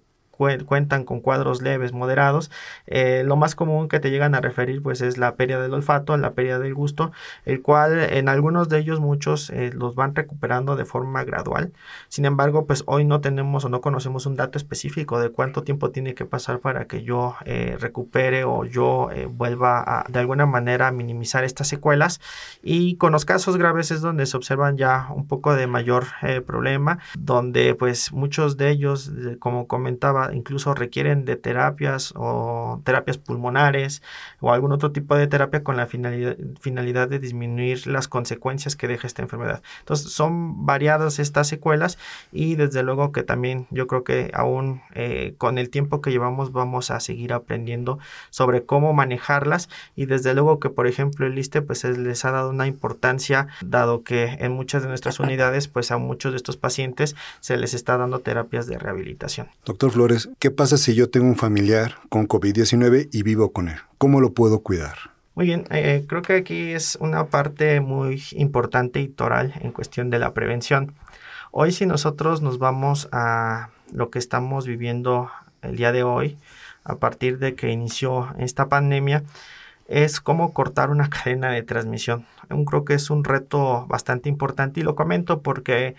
cuentan 0.66 1.04
con 1.04 1.22
cuadros 1.22 1.62
leves, 1.62 1.94
moderados. 1.94 2.52
Eh, 2.88 3.24
lo 3.26 3.36
más 3.36 3.56
común 3.56 3.88
que 3.88 4.00
te 4.00 4.10
llegan 4.12 4.36
a 4.36 4.42
referir 4.42 4.82
pues 4.82 5.02
es 5.02 5.18
la 5.18 5.36
pérdida 5.36 5.62
del 5.62 5.74
olfato, 5.74 6.18
la 6.18 6.32
pérdida 6.32 6.60
del 6.60 6.74
gusto, 6.74 7.12
el 7.46 7.62
cual 7.62 8.00
en 8.00 8.30
algunos 8.30 8.70
de 8.70 8.80
ellos 8.80 9.00
muchos 9.00 9.50
eh, 9.50 9.72
los 9.74 9.96
van 9.96 10.16
recuperando 10.16 10.76
de 10.76 10.86
forma 10.86 11.24
gradual. 11.24 11.72
Sin 12.08 12.26
embargo, 12.26 12.66
pues 12.66 12.84
hoy 12.88 13.06
no 13.06 13.22
tenemos 13.22 13.66
o 13.66 13.70
no 13.70 13.82
conocemos 13.82 14.26
un 14.26 14.36
dato 14.36 14.58
específico 14.58 15.20
de 15.20 15.30
cuánto 15.30 15.64
tiempo 15.64 15.92
tiene 15.92 16.14
que 16.14 16.26
pasar 16.26 16.60
para 16.60 16.86
que 16.86 17.04
yo 17.04 17.36
eh, 17.46 17.78
recupere 17.80 18.44
o 18.44 18.66
yo 18.66 19.10
vuelva 19.30 20.06
de 20.10 20.20
alguna 20.20 20.46
manera 20.46 20.88
a 20.88 20.92
minimizar 20.92 21.44
estas 21.44 21.68
secuelas. 21.68 22.20
Y 22.64 22.96
con 22.96 23.12
los 23.12 23.26
casos 23.26 23.58
graves 23.58 23.92
es 23.92 24.02
donde 24.02 24.26
se 24.26 24.38
observan 24.38 24.78
ya 24.78 25.08
un 25.14 25.28
poco 25.28 25.56
de 25.56 25.68
mayor 25.68 26.06
problema, 26.46 27.00
donde 27.18 27.76
pues 27.76 28.12
muchos 28.12 28.58
de 28.58 28.70
ellos, 28.70 29.12
como 29.40 29.68
comentaba, 29.68 30.31
incluso 30.34 30.74
requieren 30.74 31.26
de 31.26 31.36
terapias 31.36 32.14
o 32.16 32.82
terapias 32.84 33.18
pulmonares 33.18 34.02
o 34.40 34.52
algún 34.52 34.72
otro 34.72 34.92
tipo 34.92 35.16
de 35.16 35.28
terapia 35.28 35.64
con 35.64 35.78
la 35.78 35.88
finalidad, 35.88 36.38
finalidad 36.60 37.08
de 37.08 37.20
disminuir 37.20 37.88
las 37.88 38.08
consecuencias 38.08 38.76
que 38.76 38.88
deja 38.88 39.08
esta 39.08 39.22
enfermedad. 39.22 39.62
Entonces 39.80 40.12
son 40.12 40.66
variadas 40.66 41.20
estas 41.20 41.48
secuelas 41.48 41.98
y 42.32 42.56
desde 42.56 42.84
luego 42.84 43.12
que 43.12 43.24
también 43.24 43.68
yo 43.70 43.88
creo 43.88 44.04
que 44.04 44.32
aún 44.34 44.82
eh, 44.94 45.36
con 45.38 45.58
el 45.58 45.70
tiempo 45.70 46.02
que 46.02 46.12
llevamos 46.12 46.52
vamos 46.52 46.92
a 46.92 47.00
seguir 47.00 47.34
aprendiendo 47.34 48.00
sobre 48.30 48.64
cómo 48.64 48.94
manejarlas 48.94 49.70
y 49.96 50.06
desde 50.06 50.34
luego 50.34 50.60
que 50.60 50.70
por 50.70 50.88
ejemplo 50.88 51.26
el 51.26 51.38
ISTE 51.38 51.62
pues 51.62 51.84
les 51.84 52.26
ha 52.26 52.32
dado 52.32 52.50
una 52.50 52.68
importancia 52.68 53.48
dado 53.64 54.04
que 54.04 54.38
en 54.40 54.52
muchas 54.52 54.84
de 54.84 54.90
nuestras 54.90 55.20
unidades 55.20 55.68
pues 55.68 55.92
a 55.92 55.98
muchos 55.98 56.32
de 56.32 56.38
estos 56.38 56.58
pacientes 56.58 57.16
se 57.40 57.58
les 57.58 57.74
está 57.74 57.98
dando 57.98 58.20
terapias 58.20 58.68
de 58.68 58.78
rehabilitación. 58.78 59.48
Doctor 59.66 59.92
Flores, 59.92 60.21
¿qué 60.40 60.52
pasa 60.52 60.78
si 60.78 60.96
yo 60.96 61.10
tengo 61.10 61.28
un 61.28 61.36
familiar 61.36 61.96
con 62.10 62.28
COVID-19 62.28 63.10
y 63.12 63.24
vivo 63.24 63.52
con 63.52 63.70
él? 63.70 63.78
¿Cómo 63.98 64.22
lo 64.22 64.34
puedo 64.34 64.62
cuidar? 64.62 64.96
Muy 65.36 65.46
bien, 65.46 65.66
eh, 65.70 66.06
creo 66.08 66.22
que 66.22 66.34
aquí 66.34 66.72
es 66.72 66.98
una 67.00 67.28
parte 67.28 67.80
muy 67.80 68.22
importante 68.32 69.00
y 69.00 69.08
toral 69.08 69.54
en 69.62 69.72
cuestión 69.72 70.10
de 70.10 70.20
la 70.20 70.34
prevención. 70.34 70.94
Hoy 71.52 71.72
si 71.72 71.86
nosotros 71.86 72.42
nos 72.42 72.60
vamos 72.60 73.10
a 73.12 73.70
lo 73.92 74.10
que 74.10 74.20
estamos 74.20 74.68
viviendo 74.68 75.30
el 75.62 75.76
día 75.76 75.92
de 75.92 76.04
hoy, 76.04 76.38
a 76.84 76.96
partir 76.96 77.40
de 77.40 77.56
que 77.56 77.70
inició 77.72 78.30
esta 78.38 78.68
pandemia, 78.68 79.24
es 79.88 80.22
cómo 80.22 80.54
cortar 80.54 80.90
una 80.90 81.10
cadena 81.24 81.52
de 81.52 81.64
transmisión. 81.64 82.26
Creo 82.68 82.86
que 82.86 82.94
es 82.96 83.10
un 83.10 83.24
reto 83.24 83.86
bastante 83.88 84.30
importante 84.30 84.80
y 84.80 84.84
lo 84.84 84.96
comento 84.96 85.42
porque 85.42 85.96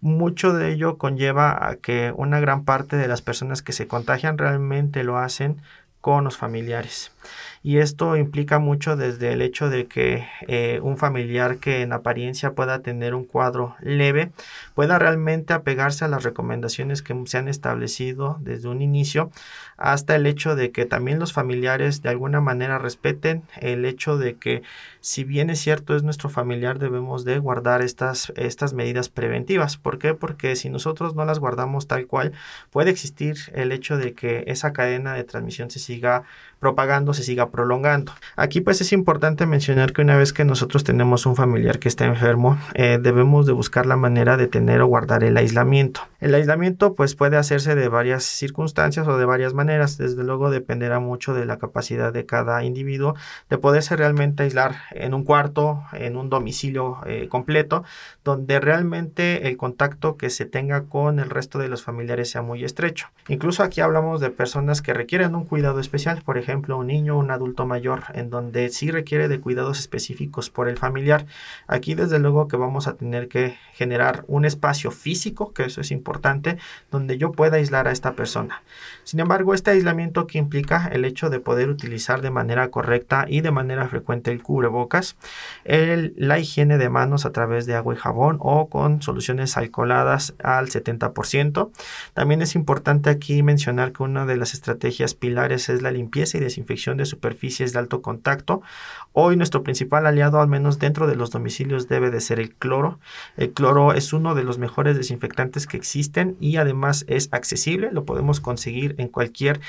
mucho 0.00 0.52
de 0.52 0.72
ello 0.72 0.98
conlleva 0.98 1.68
a 1.68 1.76
que 1.76 2.12
una 2.16 2.40
gran 2.40 2.64
parte 2.64 2.96
de 2.96 3.08
las 3.08 3.22
personas 3.22 3.62
que 3.62 3.72
se 3.72 3.86
contagian 3.86 4.38
realmente 4.38 5.04
lo 5.04 5.18
hacen 5.18 5.56
con 6.00 6.24
los 6.24 6.36
familiares 6.36 7.12
y 7.62 7.78
esto 7.78 8.16
implica 8.16 8.58
mucho 8.58 8.96
desde 8.96 9.32
el 9.32 9.42
hecho 9.42 9.68
de 9.68 9.86
que 9.86 10.26
eh, 10.48 10.80
un 10.82 10.96
familiar 10.96 11.58
que 11.58 11.82
en 11.82 11.92
apariencia 11.92 12.52
pueda 12.52 12.80
tener 12.80 13.14
un 13.14 13.24
cuadro 13.24 13.76
leve 13.80 14.32
pueda 14.74 14.98
realmente 14.98 15.52
apegarse 15.52 16.04
a 16.04 16.08
las 16.08 16.22
recomendaciones 16.22 17.02
que 17.02 17.14
se 17.26 17.38
han 17.38 17.48
establecido 17.48 18.38
desde 18.40 18.68
un 18.68 18.82
inicio 18.82 19.30
hasta 19.76 20.14
el 20.16 20.26
hecho 20.26 20.56
de 20.56 20.72
que 20.72 20.86
también 20.86 21.18
los 21.18 21.32
familiares 21.32 22.02
de 22.02 22.10
alguna 22.10 22.40
manera 22.40 22.78
respeten 22.78 23.42
el 23.60 23.84
hecho 23.84 24.18
de 24.18 24.36
que 24.36 24.62
si 25.00 25.24
bien 25.24 25.48
es 25.48 25.58
cierto 25.58 25.96
es 25.96 26.02
nuestro 26.02 26.28
familiar 26.28 26.78
debemos 26.78 27.24
de 27.24 27.38
guardar 27.38 27.80
estas, 27.82 28.32
estas 28.36 28.74
medidas 28.74 29.08
preventivas. 29.08 29.78
¿Por 29.78 29.98
qué? 29.98 30.14
Porque 30.14 30.56
si 30.56 30.68
nosotros 30.68 31.14
no 31.14 31.24
las 31.24 31.38
guardamos 31.38 31.86
tal 31.86 32.06
cual 32.06 32.32
puede 32.70 32.90
existir 32.90 33.36
el 33.54 33.72
hecho 33.72 33.96
de 33.96 34.12
que 34.12 34.44
esa 34.46 34.72
cadena 34.72 35.14
de 35.14 35.24
transmisión 35.24 35.70
se 35.70 35.78
siga 35.78 36.24
propagando, 36.58 37.09
se 37.14 37.22
siga 37.22 37.50
prolongando. 37.50 38.12
Aquí 38.36 38.60
pues 38.60 38.80
es 38.80 38.92
importante 38.92 39.46
mencionar 39.46 39.92
que 39.92 40.02
una 40.02 40.16
vez 40.16 40.32
que 40.32 40.44
nosotros 40.44 40.84
tenemos 40.84 41.26
un 41.26 41.36
familiar 41.36 41.78
que 41.78 41.88
está 41.88 42.04
enfermo, 42.04 42.58
eh, 42.74 42.98
debemos 43.00 43.46
de 43.46 43.52
buscar 43.52 43.86
la 43.86 43.96
manera 43.96 44.36
de 44.36 44.46
tener 44.46 44.80
o 44.80 44.86
guardar 44.86 45.24
el 45.24 45.36
aislamiento. 45.36 46.02
El 46.20 46.34
aislamiento 46.34 46.94
pues 46.94 47.14
puede 47.14 47.36
hacerse 47.36 47.74
de 47.74 47.88
varias 47.88 48.24
circunstancias 48.24 49.08
o 49.08 49.16
de 49.16 49.24
varias 49.24 49.54
maneras. 49.54 49.96
Desde 49.96 50.22
luego 50.22 50.50
dependerá 50.50 51.00
mucho 51.00 51.34
de 51.34 51.46
la 51.46 51.58
capacidad 51.58 52.12
de 52.12 52.26
cada 52.26 52.62
individuo 52.64 53.14
de 53.48 53.58
poderse 53.58 53.96
realmente 53.96 54.42
aislar 54.42 54.76
en 54.92 55.14
un 55.14 55.24
cuarto, 55.24 55.82
en 55.92 56.16
un 56.16 56.28
domicilio 56.28 56.98
eh, 57.06 57.28
completo, 57.28 57.84
donde 58.24 58.60
realmente 58.60 59.48
el 59.48 59.56
contacto 59.56 60.16
que 60.16 60.30
se 60.30 60.44
tenga 60.44 60.84
con 60.84 61.20
el 61.20 61.30
resto 61.30 61.58
de 61.58 61.68
los 61.68 61.82
familiares 61.82 62.30
sea 62.30 62.42
muy 62.42 62.64
estrecho. 62.64 63.08
Incluso 63.28 63.62
aquí 63.62 63.80
hablamos 63.80 64.20
de 64.20 64.30
personas 64.30 64.82
que 64.82 64.94
requieren 64.94 65.34
un 65.34 65.44
cuidado 65.44 65.80
especial, 65.80 66.22
por 66.22 66.38
ejemplo 66.38 66.78
un 66.78 66.88
niño, 66.88 66.99
un 67.08 67.30
adulto 67.30 67.64
mayor, 67.64 68.02
en 68.14 68.28
donde 68.28 68.68
sí 68.68 68.90
requiere 68.90 69.28
de 69.28 69.40
cuidados 69.40 69.78
específicos 69.78 70.50
por 70.50 70.68
el 70.68 70.76
familiar. 70.76 71.26
Aquí 71.66 71.94
desde 71.94 72.18
luego 72.18 72.48
que 72.48 72.56
vamos 72.56 72.86
a 72.86 72.96
tener 72.96 73.28
que 73.28 73.56
generar 73.72 74.24
un 74.26 74.44
espacio 74.44 74.90
físico, 74.90 75.54
que 75.54 75.64
eso 75.64 75.80
es 75.80 75.90
importante, 75.90 76.58
donde 76.90 77.16
yo 77.16 77.32
pueda 77.32 77.56
aislar 77.56 77.88
a 77.88 77.92
esta 77.92 78.12
persona. 78.12 78.62
Sin 79.04 79.20
embargo, 79.20 79.54
este 79.54 79.70
aislamiento 79.70 80.26
que 80.26 80.38
implica 80.38 80.88
el 80.92 81.04
hecho 81.04 81.30
de 81.30 81.40
poder 81.40 81.68
utilizar 81.68 82.20
de 82.20 82.30
manera 82.30 82.70
correcta 82.70 83.26
y 83.28 83.40
de 83.40 83.50
manera 83.50 83.88
frecuente 83.88 84.30
el 84.30 84.42
cubrebocas, 84.42 85.16
el, 85.64 86.14
la 86.16 86.38
higiene 86.38 86.78
de 86.78 86.90
manos 86.90 87.26
a 87.26 87.32
través 87.32 87.66
de 87.66 87.74
agua 87.74 87.94
y 87.94 87.96
jabón 87.96 88.36
o 88.40 88.68
con 88.68 89.02
soluciones 89.02 89.56
alcoholadas 89.56 90.34
al 90.42 90.68
70%. 90.68 91.70
También 92.14 92.42
es 92.42 92.54
importante 92.54 93.10
aquí 93.10 93.42
mencionar 93.42 93.92
que 93.92 94.02
una 94.02 94.26
de 94.26 94.36
las 94.36 94.54
estrategias 94.54 95.14
pilares 95.14 95.68
es 95.68 95.82
la 95.82 95.90
limpieza 95.90 96.38
y 96.38 96.40
desinfección 96.40 96.89
de 96.98 97.06
superficies 97.06 97.72
de 97.72 97.78
alto 97.78 98.02
contacto. 98.02 98.62
Hoy 99.12 99.36
nuestro 99.36 99.62
principal 99.62 100.06
aliado, 100.06 100.40
al 100.40 100.48
menos 100.48 100.78
dentro 100.78 101.06
de 101.06 101.16
los 101.16 101.30
domicilios, 101.30 101.88
debe 101.88 102.10
de 102.10 102.20
ser 102.20 102.38
el 102.40 102.54
cloro. 102.54 102.98
El 103.36 103.52
cloro 103.52 103.92
es 103.92 104.12
uno 104.12 104.34
de 104.34 104.44
los 104.44 104.58
mejores 104.58 104.96
desinfectantes 104.96 105.66
que 105.66 105.76
existen 105.76 106.36
y 106.40 106.56
además 106.56 107.04
es 107.08 107.28
accesible, 107.32 107.90
lo 107.92 108.04
podemos 108.04 108.40
conseguir 108.40 108.94
en 108.98 109.08
cualquier 109.08 109.60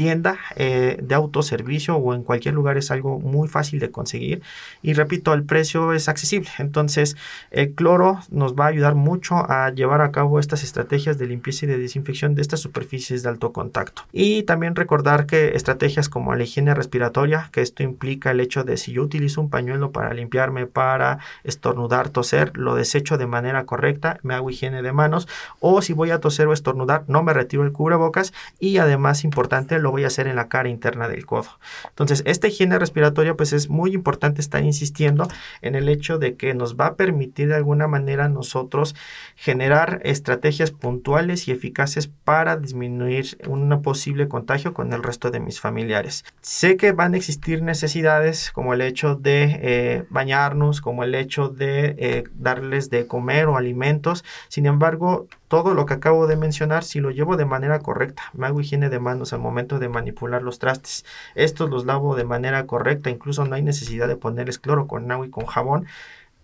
tienda 0.00 0.38
eh, 0.56 0.96
de 1.02 1.14
autoservicio 1.14 1.94
o 1.94 2.14
en 2.14 2.22
cualquier 2.22 2.54
lugar 2.54 2.78
es 2.78 2.90
algo 2.90 3.20
muy 3.20 3.48
fácil 3.48 3.80
de 3.80 3.90
conseguir. 3.90 4.40
Y 4.80 4.94
repito 4.94 5.34
el 5.34 5.42
precio 5.42 5.92
es 5.92 6.08
accesible. 6.08 6.48
Entonces 6.56 7.18
el 7.50 7.74
cloro 7.74 8.20
nos 8.30 8.54
va 8.54 8.64
a 8.64 8.68
ayudar 8.68 8.94
mucho 8.94 9.34
a 9.34 9.68
llevar 9.68 10.00
a 10.00 10.10
cabo 10.10 10.40
estas 10.40 10.64
estrategias 10.64 11.18
de 11.18 11.26
limpieza 11.26 11.66
y 11.66 11.68
de 11.68 11.76
desinfección 11.76 12.34
de 12.34 12.40
estas 12.40 12.60
superficies 12.60 13.22
de 13.22 13.28
alto 13.28 13.52
contacto. 13.52 14.04
Y 14.10 14.44
también 14.44 14.74
recordar 14.74 15.26
que 15.26 15.54
estrategias 15.54 16.08
como 16.08 16.34
la 16.34 16.44
higiene 16.44 16.72
respiratoria 16.72 17.50
que 17.52 17.60
esto 17.60 17.82
implica 17.82 18.30
el 18.30 18.40
hecho 18.40 18.64
de 18.64 18.78
si 18.78 18.92
yo 18.92 19.02
utilizo 19.02 19.42
un 19.42 19.50
pañuelo 19.50 19.92
para 19.92 20.14
limpiarme 20.14 20.64
para 20.64 21.18
estornudar 21.44 22.08
toser 22.08 22.56
lo 22.56 22.74
desecho 22.74 23.18
de 23.18 23.26
manera 23.26 23.66
correcta 23.66 24.18
me 24.22 24.32
hago 24.32 24.48
higiene 24.48 24.80
de 24.80 24.92
manos 24.92 25.28
o 25.58 25.82
si 25.82 25.92
voy 25.92 26.10
a 26.10 26.20
toser 26.20 26.46
o 26.46 26.54
estornudar 26.54 27.04
no 27.06 27.22
me 27.22 27.34
retiro 27.34 27.64
el 27.64 27.72
cubrebocas 27.72 28.32
y 28.58 28.78
además 28.78 29.24
importante 29.24 29.78
lo 29.78 29.89
voy 29.90 30.04
a 30.04 30.08
hacer 30.08 30.26
en 30.26 30.36
la 30.36 30.48
cara 30.48 30.68
interna 30.68 31.08
del 31.08 31.26
codo. 31.26 31.48
Entonces, 31.88 32.22
esta 32.26 32.48
higiene 32.48 32.78
respiratoria 32.78 33.34
pues 33.34 33.52
es 33.52 33.68
muy 33.68 33.92
importante 33.92 34.40
estar 34.40 34.62
insistiendo 34.64 35.28
en 35.62 35.74
el 35.74 35.88
hecho 35.88 36.18
de 36.18 36.36
que 36.36 36.54
nos 36.54 36.76
va 36.76 36.86
a 36.86 36.94
permitir 36.96 37.48
de 37.48 37.56
alguna 37.56 37.88
manera 37.88 38.28
nosotros 38.28 38.94
generar 39.36 40.00
estrategias 40.04 40.70
puntuales 40.70 41.48
y 41.48 41.52
eficaces 41.52 42.08
para 42.08 42.56
disminuir 42.56 43.38
un 43.46 43.70
posible 43.82 44.28
contagio 44.28 44.74
con 44.74 44.92
el 44.92 45.02
resto 45.02 45.30
de 45.30 45.40
mis 45.40 45.60
familiares. 45.60 46.24
Sé 46.40 46.76
que 46.76 46.92
van 46.92 47.14
a 47.14 47.16
existir 47.16 47.62
necesidades 47.62 48.50
como 48.52 48.74
el 48.74 48.80
hecho 48.80 49.14
de 49.14 49.58
eh, 49.62 50.04
bañarnos, 50.10 50.80
como 50.80 51.04
el 51.04 51.14
hecho 51.14 51.48
de 51.48 51.96
eh, 51.98 52.24
darles 52.34 52.90
de 52.90 53.06
comer 53.06 53.46
o 53.46 53.56
alimentos. 53.56 54.24
Sin 54.48 54.66
embargo, 54.66 55.28
todo 55.50 55.74
lo 55.74 55.84
que 55.84 55.94
acabo 55.94 56.28
de 56.28 56.36
mencionar, 56.36 56.84
si 56.84 57.00
lo 57.00 57.10
llevo 57.10 57.36
de 57.36 57.44
manera 57.44 57.80
correcta, 57.80 58.22
me 58.34 58.46
hago 58.46 58.60
higiene 58.60 58.88
de 58.88 59.00
manos 59.00 59.32
al 59.32 59.40
momento 59.40 59.79
de 59.80 59.88
manipular 59.88 60.42
los 60.42 60.58
trastes. 60.58 61.04
Estos 61.34 61.70
los 61.70 61.84
lavo 61.86 62.14
de 62.14 62.24
manera 62.24 62.66
correcta, 62.66 63.10
incluso 63.10 63.44
no 63.44 63.56
hay 63.56 63.62
necesidad 63.62 64.08
de 64.08 64.16
ponerles 64.16 64.58
cloro 64.58 64.86
con 64.86 65.10
agua 65.10 65.26
y 65.26 65.30
con 65.30 65.46
jabón. 65.46 65.86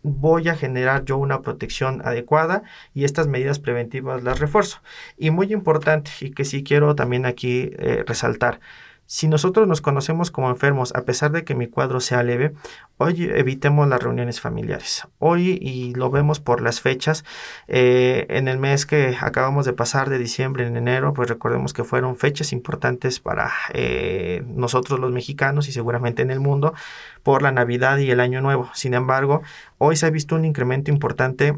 Voy 0.03 0.49
a 0.49 0.55
generar 0.55 1.05
yo 1.05 1.17
una 1.17 1.43
protección 1.43 2.01
adecuada 2.05 2.63
y 2.95 3.05
estas 3.05 3.27
medidas 3.27 3.59
preventivas 3.59 4.23
las 4.23 4.39
refuerzo. 4.39 4.81
Y 5.17 5.31
muy 5.31 5.53
importante, 5.53 6.11
y 6.21 6.31
que 6.31 6.45
sí 6.45 6.63
quiero 6.65 6.95
también 6.95 7.27
aquí 7.27 7.71
eh, 7.79 8.05
resaltar, 8.07 8.61
si 9.07 9.29
nosotros 9.29 9.69
nos 9.69 9.81
conocemos 9.81 10.31
como 10.31 10.51
enfermos, 10.51 10.95
a 10.95 11.03
pesar 11.03 11.31
de 11.31 11.45
que 11.45 11.55
mi 11.55 11.69
cuadro 11.69 12.01
sea 12.01 12.23
leve, 12.23 12.53
hoy 12.99 13.25
evitemos 13.25 13.89
las 13.89 14.03
reuniones 14.03 14.41
familiares. 14.41 15.07
Hoy, 15.19 15.59
y 15.63 15.95
lo 15.95 16.11
vemos 16.11 16.41
por 16.41 16.61
las 16.61 16.81
fechas, 16.81 17.25
eh, 17.69 18.27
en 18.29 18.49
el 18.49 18.59
mes 18.59 18.85
que 18.85 19.17
acabamos 19.21 19.65
de 19.65 19.73
pasar 19.73 20.11
de 20.11 20.19
diciembre 20.19 20.67
en 20.67 20.77
enero, 20.77 21.15
pues 21.15 21.29
recordemos 21.29 21.73
que 21.73 21.85
fueron 21.85 22.17
fechas 22.17 22.53
importantes 22.53 23.21
para 23.21 23.53
eh, 23.73 24.43
nosotros 24.47 24.99
los 24.99 25.13
mexicanos 25.13 25.69
y 25.69 25.73
seguramente 25.73 26.23
en 26.23 26.31
el 26.31 26.41
mundo 26.41 26.75
por 27.23 27.43
la 27.43 27.53
Navidad 27.53 27.99
y 27.99 28.11
el 28.11 28.21
Año 28.21 28.41
Nuevo. 28.41 28.71
Sin 28.75 28.95
embargo, 28.95 29.43
hoy 29.79 29.97
se 29.97 30.07
ha 30.07 30.11
visto 30.11 30.35
un 30.35 30.45
incremento 30.45 30.91
importante 30.91 31.55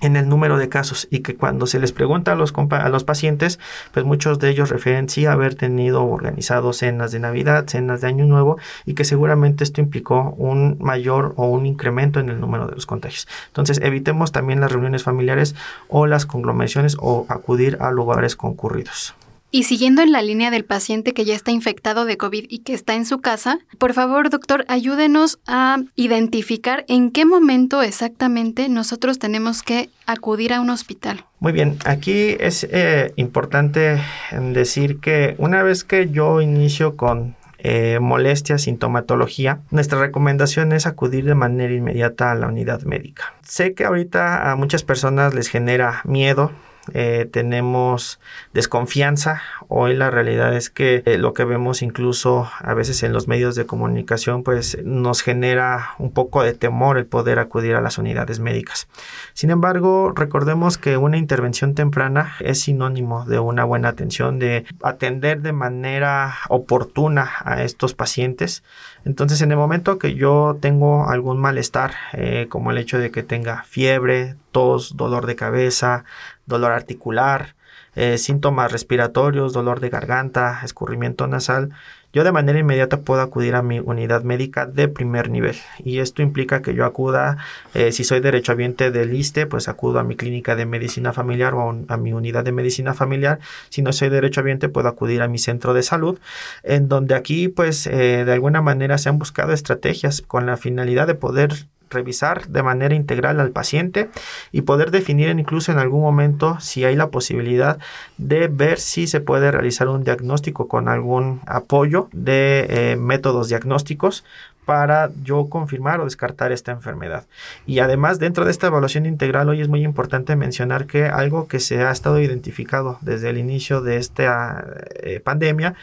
en 0.00 0.16
el 0.16 0.28
número 0.28 0.58
de 0.58 0.68
casos 0.68 1.08
y 1.10 1.20
que 1.20 1.34
cuando 1.34 1.66
se 1.66 1.78
les 1.78 1.92
pregunta 1.92 2.32
a 2.32 2.34
los, 2.34 2.52
a 2.70 2.88
los 2.88 3.04
pacientes, 3.04 3.58
pues 3.92 4.04
muchos 4.04 4.38
de 4.38 4.50
ellos 4.50 4.70
refieren 4.70 5.08
sí 5.08 5.26
haber 5.26 5.54
tenido 5.54 6.04
organizado 6.04 6.72
cenas 6.72 7.12
de 7.12 7.20
Navidad, 7.20 7.66
cenas 7.68 8.00
de 8.00 8.08
Año 8.08 8.26
Nuevo 8.26 8.58
y 8.84 8.94
que 8.94 9.04
seguramente 9.04 9.64
esto 9.64 9.80
implicó 9.80 10.34
un 10.36 10.76
mayor 10.80 11.34
o 11.36 11.48
un 11.48 11.66
incremento 11.66 12.20
en 12.20 12.28
el 12.28 12.40
número 12.40 12.66
de 12.66 12.74
los 12.74 12.86
contagios. 12.86 13.28
Entonces 13.46 13.80
evitemos 13.82 14.32
también 14.32 14.60
las 14.60 14.72
reuniones 14.72 15.02
familiares 15.02 15.54
o 15.88 16.06
las 16.06 16.26
conglomeraciones 16.26 16.96
o 17.00 17.26
acudir 17.28 17.78
a 17.80 17.90
lugares 17.90 18.36
concurridos. 18.36 19.14
Y 19.54 19.62
siguiendo 19.62 20.02
en 20.02 20.10
la 20.10 20.20
línea 20.20 20.50
del 20.50 20.64
paciente 20.64 21.12
que 21.12 21.24
ya 21.24 21.36
está 21.36 21.52
infectado 21.52 22.06
de 22.06 22.16
COVID 22.16 22.46
y 22.48 22.58
que 22.64 22.74
está 22.74 22.94
en 22.94 23.06
su 23.06 23.20
casa, 23.20 23.60
por 23.78 23.92
favor, 23.92 24.28
doctor, 24.28 24.64
ayúdenos 24.66 25.38
a 25.46 25.76
identificar 25.94 26.84
en 26.88 27.12
qué 27.12 27.24
momento 27.24 27.80
exactamente 27.80 28.68
nosotros 28.68 29.20
tenemos 29.20 29.62
que 29.62 29.90
acudir 30.06 30.52
a 30.52 30.60
un 30.60 30.70
hospital. 30.70 31.24
Muy 31.38 31.52
bien, 31.52 31.78
aquí 31.84 32.34
es 32.40 32.66
eh, 32.68 33.12
importante 33.14 34.00
decir 34.32 34.98
que 34.98 35.36
una 35.38 35.62
vez 35.62 35.84
que 35.84 36.10
yo 36.10 36.40
inicio 36.40 36.96
con 36.96 37.36
eh, 37.58 38.00
molestia, 38.00 38.58
sintomatología, 38.58 39.60
nuestra 39.70 40.00
recomendación 40.00 40.72
es 40.72 40.84
acudir 40.84 41.26
de 41.26 41.36
manera 41.36 41.72
inmediata 41.72 42.32
a 42.32 42.34
la 42.34 42.48
unidad 42.48 42.82
médica. 42.82 43.34
Sé 43.42 43.74
que 43.74 43.84
ahorita 43.84 44.50
a 44.50 44.56
muchas 44.56 44.82
personas 44.82 45.32
les 45.32 45.46
genera 45.46 46.00
miedo 46.02 46.50
eh, 46.92 47.28
tenemos 47.30 48.20
desconfianza. 48.52 49.42
Hoy 49.68 49.94
la 49.94 50.10
realidad 50.10 50.54
es 50.54 50.70
que 50.70 51.02
eh, 51.06 51.18
lo 51.18 51.32
que 51.32 51.44
vemos 51.44 51.82
incluso 51.82 52.50
a 52.58 52.74
veces 52.74 53.02
en 53.02 53.12
los 53.12 53.26
medios 53.26 53.54
de 53.54 53.66
comunicación 53.66 54.42
pues 54.42 54.78
nos 54.84 55.22
genera 55.22 55.94
un 55.98 56.12
poco 56.12 56.42
de 56.42 56.52
temor 56.52 56.98
el 56.98 57.06
poder 57.06 57.38
acudir 57.38 57.74
a 57.74 57.80
las 57.80 57.98
unidades 57.98 58.40
médicas. 58.40 58.88
Sin 59.32 59.50
embargo, 59.50 60.12
recordemos 60.14 60.76
que 60.78 60.96
una 60.96 61.16
intervención 61.16 61.74
temprana 61.74 62.34
es 62.40 62.60
sinónimo 62.60 63.24
de 63.24 63.38
una 63.38 63.64
buena 63.64 63.88
atención, 63.88 64.38
de 64.38 64.66
atender 64.82 65.40
de 65.40 65.52
manera 65.52 66.36
oportuna 66.48 67.30
a 67.44 67.62
estos 67.62 67.94
pacientes. 67.94 68.62
Entonces, 69.04 69.42
en 69.42 69.50
el 69.50 69.58
momento 69.58 69.98
que 69.98 70.14
yo 70.14 70.56
tengo 70.60 71.08
algún 71.08 71.38
malestar, 71.38 71.92
eh, 72.14 72.46
como 72.48 72.70
el 72.70 72.78
hecho 72.78 72.98
de 72.98 73.10
que 73.10 73.22
tenga 73.22 73.62
fiebre, 73.64 74.36
tos, 74.50 74.96
dolor 74.96 75.26
de 75.26 75.36
cabeza, 75.36 76.04
dolor 76.46 76.72
articular, 76.72 77.54
eh, 77.96 78.18
síntomas 78.18 78.72
respiratorios, 78.72 79.52
dolor 79.52 79.80
de 79.80 79.90
garganta, 79.90 80.60
escurrimiento 80.64 81.26
nasal, 81.26 81.70
yo 82.14 82.22
de 82.22 82.30
manera 82.30 82.60
inmediata 82.60 83.00
puedo 83.00 83.20
acudir 83.20 83.56
a 83.56 83.62
mi 83.62 83.80
unidad 83.80 84.22
médica 84.22 84.66
de 84.66 84.86
primer 84.86 85.30
nivel. 85.30 85.56
Y 85.84 85.98
esto 85.98 86.22
implica 86.22 86.62
que 86.62 86.72
yo 86.72 86.84
acuda, 86.84 87.38
eh, 87.74 87.90
si 87.90 88.04
soy 88.04 88.20
derechohabiente 88.20 88.92
del 88.92 89.12
ISTE, 89.12 89.46
pues 89.46 89.66
acudo 89.66 89.98
a 89.98 90.04
mi 90.04 90.14
clínica 90.14 90.54
de 90.54 90.64
medicina 90.64 91.12
familiar 91.12 91.54
o 91.54 91.84
a, 91.88 91.96
mi 91.96 92.12
unidad 92.12 92.44
de 92.44 92.52
medicina 92.52 92.94
familiar. 92.94 93.40
Si 93.68 93.82
no 93.82 93.92
soy 93.92 94.10
derechohabiente, 94.10 94.68
puedo 94.68 94.88
acudir 94.88 95.22
a 95.22 95.28
mi 95.28 95.38
centro 95.38 95.74
de 95.74 95.82
salud, 95.82 96.20
en 96.62 96.88
donde 96.88 97.16
aquí, 97.16 97.48
pues, 97.48 97.88
eh, 97.88 98.24
de 98.24 98.32
alguna 98.32 98.62
manera 98.62 98.96
se 98.96 99.08
han 99.08 99.18
buscado 99.18 99.52
estrategias 99.52 100.22
con 100.22 100.46
la 100.46 100.56
finalidad 100.56 101.08
de 101.08 101.16
poder 101.16 101.66
revisar 101.94 102.46
de 102.48 102.62
manera 102.62 102.94
integral 102.94 103.40
al 103.40 103.50
paciente 103.50 104.10
y 104.52 104.62
poder 104.62 104.90
definir 104.90 105.30
incluso 105.30 105.72
en 105.72 105.78
algún 105.78 106.02
momento 106.02 106.58
si 106.60 106.84
hay 106.84 106.96
la 106.96 107.08
posibilidad 107.08 107.78
de 108.18 108.48
ver 108.48 108.78
si 108.78 109.06
se 109.06 109.20
puede 109.20 109.50
realizar 109.50 109.88
un 109.88 110.04
diagnóstico 110.04 110.68
con 110.68 110.88
algún 110.88 111.40
apoyo 111.46 112.08
de 112.12 112.66
eh, 112.68 112.96
métodos 112.96 113.48
diagnósticos 113.48 114.24
para 114.64 115.10
yo 115.22 115.48
confirmar 115.48 116.00
o 116.00 116.04
descartar 116.04 116.52
esta 116.52 116.72
enfermedad. 116.72 117.26
Y 117.66 117.80
además, 117.80 118.18
dentro 118.18 118.44
de 118.44 118.50
esta 118.50 118.68
evaluación 118.68 119.06
integral, 119.06 119.48
hoy 119.48 119.60
es 119.60 119.68
muy 119.68 119.84
importante 119.84 120.36
mencionar 120.36 120.86
que 120.86 121.06
algo 121.06 121.48
que 121.48 121.60
se 121.60 121.82
ha 121.82 121.90
estado 121.90 122.18
identificado 122.20 122.98
desde 123.02 123.30
el 123.30 123.38
inicio 123.38 123.80
de 123.82 123.98
esta 123.98 124.64
eh, 124.94 125.20
pandemia 125.20 125.74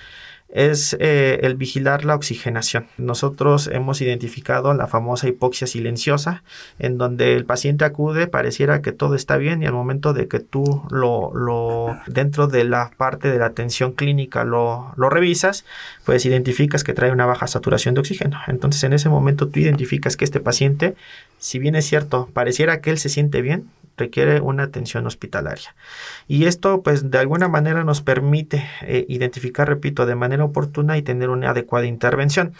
es 0.51 0.97
eh, 0.99 1.39
el 1.43 1.55
vigilar 1.55 2.05
la 2.05 2.15
oxigenación. 2.15 2.87
Nosotros 2.97 3.69
hemos 3.71 4.01
identificado 4.01 4.73
la 4.73 4.87
famosa 4.87 5.27
hipoxia 5.27 5.67
silenciosa, 5.67 6.43
en 6.79 6.97
donde 6.97 7.35
el 7.35 7.45
paciente 7.45 7.85
acude, 7.85 8.27
pareciera 8.27 8.81
que 8.81 8.91
todo 8.91 9.15
está 9.15 9.37
bien 9.37 9.63
y 9.63 9.65
al 9.65 9.73
momento 9.73 10.13
de 10.13 10.27
que 10.27 10.39
tú 10.39 10.83
lo, 10.89 11.33
lo 11.33 11.97
dentro 12.07 12.47
de 12.47 12.63
la 12.65 12.91
parte 12.97 13.31
de 13.31 13.39
la 13.39 13.47
atención 13.47 13.93
clínica 13.93 14.43
lo, 14.43 14.93
lo 14.97 15.09
revisas, 15.09 15.65
pues 16.05 16.25
identificas 16.25 16.83
que 16.83 16.93
trae 16.93 17.11
una 17.11 17.25
baja 17.25 17.47
saturación 17.47 17.95
de 17.95 18.01
oxígeno. 18.01 18.39
Entonces 18.47 18.83
en 18.83 18.93
ese 18.93 19.09
momento 19.09 19.47
tú 19.47 19.59
identificas 19.59 20.17
que 20.17 20.25
este 20.25 20.39
paciente, 20.39 20.95
si 21.39 21.59
bien 21.59 21.75
es 21.75 21.85
cierto, 21.85 22.29
pareciera 22.33 22.81
que 22.81 22.89
él 22.89 22.97
se 22.97 23.09
siente 23.09 23.41
bien, 23.41 23.69
requiere 23.97 24.41
una 24.41 24.63
atención 24.63 25.05
hospitalaria. 25.05 25.75
Y 26.27 26.45
esto 26.45 26.81
pues 26.81 27.11
de 27.11 27.17
alguna 27.17 27.47
manera 27.47 27.83
nos 27.83 28.01
permite 28.01 28.65
eh, 28.81 29.05
identificar, 29.09 29.67
repito, 29.67 30.05
de 30.05 30.15
manera 30.15 30.43
oportuna 30.43 30.97
y 30.97 31.01
tener 31.01 31.29
una 31.29 31.51
adecuada 31.51 31.85
intervención. 31.85 32.53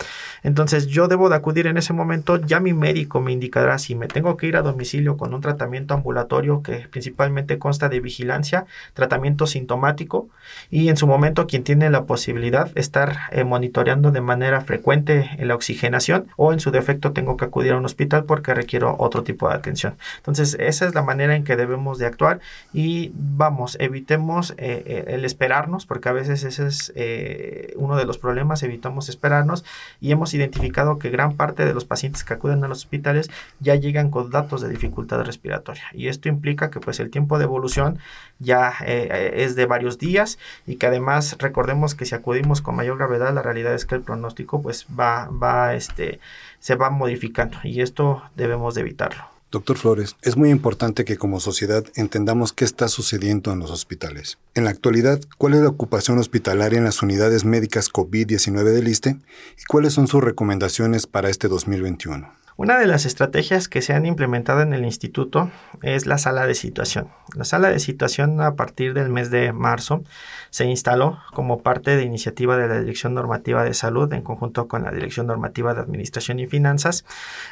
Entonces 0.43 0.87
yo 0.87 1.07
debo 1.07 1.29
de 1.29 1.35
acudir 1.35 1.67
en 1.67 1.77
ese 1.77 1.93
momento, 1.93 2.37
ya 2.37 2.59
mi 2.59 2.73
médico 2.73 3.21
me 3.21 3.31
indicará 3.31 3.77
si 3.77 3.95
me 3.95 4.07
tengo 4.07 4.37
que 4.37 4.47
ir 4.47 4.57
a 4.57 4.61
domicilio 4.61 5.17
con 5.17 5.33
un 5.33 5.41
tratamiento 5.41 5.93
ambulatorio 5.93 6.61
que 6.61 6.87
principalmente 6.89 7.59
consta 7.59 7.89
de 7.89 7.99
vigilancia, 7.99 8.65
tratamiento 8.93 9.47
sintomático 9.47 10.29
y 10.69 10.89
en 10.89 10.97
su 10.97 11.07
momento 11.07 11.47
quien 11.47 11.63
tiene 11.63 11.89
la 11.89 12.05
posibilidad 12.05 12.71
estar 12.75 13.17
eh, 13.31 13.43
monitoreando 13.43 14.11
de 14.11 14.21
manera 14.21 14.61
frecuente 14.61 15.29
la 15.39 15.55
oxigenación 15.55 16.27
o 16.35 16.53
en 16.53 16.59
su 16.59 16.71
defecto 16.71 17.11
tengo 17.11 17.37
que 17.37 17.45
acudir 17.45 17.73
a 17.73 17.77
un 17.77 17.85
hospital 17.85 18.25
porque 18.25 18.53
requiero 18.53 18.95
otro 18.99 19.23
tipo 19.23 19.49
de 19.49 19.55
atención. 19.55 19.97
Entonces 20.17 20.57
esa 20.59 20.85
es 20.85 20.95
la 20.95 21.01
manera 21.01 21.20
en 21.29 21.43
que 21.43 21.55
debemos 21.55 21.97
de 21.97 22.05
actuar 22.05 22.39
y 22.73 23.11
vamos, 23.13 23.77
evitemos 23.79 24.51
eh, 24.51 24.83
eh, 24.85 25.03
el 25.07 25.25
esperarnos, 25.25 25.85
porque 25.85 26.09
a 26.09 26.13
veces 26.13 26.43
ese 26.43 26.67
es 26.67 26.91
eh, 26.95 27.73
uno 27.75 27.97
de 27.97 28.05
los 28.05 28.17
problemas, 28.17 28.63
evitamos 28.63 29.09
esperarnos 29.09 29.63
y 29.99 30.11
hemos 30.11 30.33
identificado 30.33 30.97
que 30.97 31.09
gran 31.09 31.35
parte 31.35 31.65
de 31.65 31.73
los 31.73 31.85
pacientes 31.85 32.23
que 32.23 32.33
acuden 32.33 32.63
a 32.63 32.67
los 32.67 32.79
hospitales 32.79 33.29
ya 33.59 33.75
llegan 33.75 34.09
con 34.09 34.31
datos 34.31 34.61
de 34.61 34.69
dificultad 34.69 35.23
respiratoria 35.23 35.83
y 35.93 36.07
esto 36.07 36.29
implica 36.29 36.71
que 36.71 36.79
pues 36.79 36.99
el 36.99 37.11
tiempo 37.11 37.37
de 37.37 37.43
evolución 37.43 37.99
ya 38.39 38.73
es 38.79 39.55
de 39.55 39.65
varios 39.65 39.99
días 39.99 40.39
y 40.65 40.77
que 40.77 40.87
además 40.87 41.35
recordemos 41.39 41.93
que 41.93 42.05
si 42.05 42.15
acudimos 42.15 42.61
con 42.61 42.75
mayor 42.75 42.97
gravedad 42.97 43.33
la 43.33 43.41
realidad 43.41 43.73
es 43.73 43.85
que 43.85 43.95
el 43.95 44.01
pronóstico 44.01 44.61
pues 44.61 44.87
va, 44.97 45.27
va 45.27 45.75
este, 45.75 46.19
se 46.59 46.75
va 46.75 46.89
modificando 46.89 47.57
y 47.63 47.81
esto 47.81 48.23
debemos 48.35 48.75
de 48.75 48.81
evitarlo. 48.81 49.30
Doctor 49.51 49.77
Flores, 49.77 50.15
es 50.21 50.37
muy 50.37 50.49
importante 50.49 51.03
que 51.03 51.17
como 51.17 51.41
sociedad 51.41 51.83
entendamos 51.95 52.53
qué 52.53 52.63
está 52.63 52.87
sucediendo 52.87 53.51
en 53.51 53.59
los 53.59 53.69
hospitales. 53.69 54.37
En 54.55 54.63
la 54.63 54.69
actualidad, 54.69 55.19
¿cuál 55.37 55.55
es 55.55 55.59
la 55.59 55.67
ocupación 55.67 56.17
hospitalaria 56.19 56.77
en 56.77 56.85
las 56.85 57.01
unidades 57.01 57.43
médicas 57.43 57.91
COVID-19 57.91 58.63
del 58.63 58.87
ISTE 58.87 59.09
y 59.09 59.63
cuáles 59.67 59.91
son 59.91 60.07
sus 60.07 60.23
recomendaciones 60.23 61.05
para 61.05 61.29
este 61.29 61.49
2021? 61.49 62.40
Una 62.57 62.77
de 62.77 62.85
las 62.85 63.05
estrategias 63.05 63.69
que 63.69 63.81
se 63.81 63.93
han 63.93 64.05
implementado 64.05 64.61
en 64.61 64.73
el 64.73 64.83
instituto 64.83 65.49
es 65.81 66.05
la 66.05 66.17
sala 66.17 66.45
de 66.45 66.53
situación. 66.53 67.07
La 67.33 67.45
sala 67.45 67.69
de 67.69 67.79
situación 67.79 68.41
a 68.41 68.55
partir 68.55 68.93
del 68.93 69.09
mes 69.09 69.31
de 69.31 69.53
marzo 69.53 70.03
se 70.49 70.65
instaló 70.65 71.19
como 71.33 71.61
parte 71.61 71.95
de 71.95 72.03
iniciativa 72.03 72.57
de 72.57 72.67
la 72.67 72.79
Dirección 72.79 73.13
Normativa 73.13 73.63
de 73.63 73.73
Salud 73.73 74.11
en 74.11 74.21
conjunto 74.21 74.67
con 74.67 74.83
la 74.83 74.91
Dirección 74.91 75.27
Normativa 75.27 75.73
de 75.73 75.79
Administración 75.79 76.39
y 76.39 76.47
Finanzas, 76.47 77.05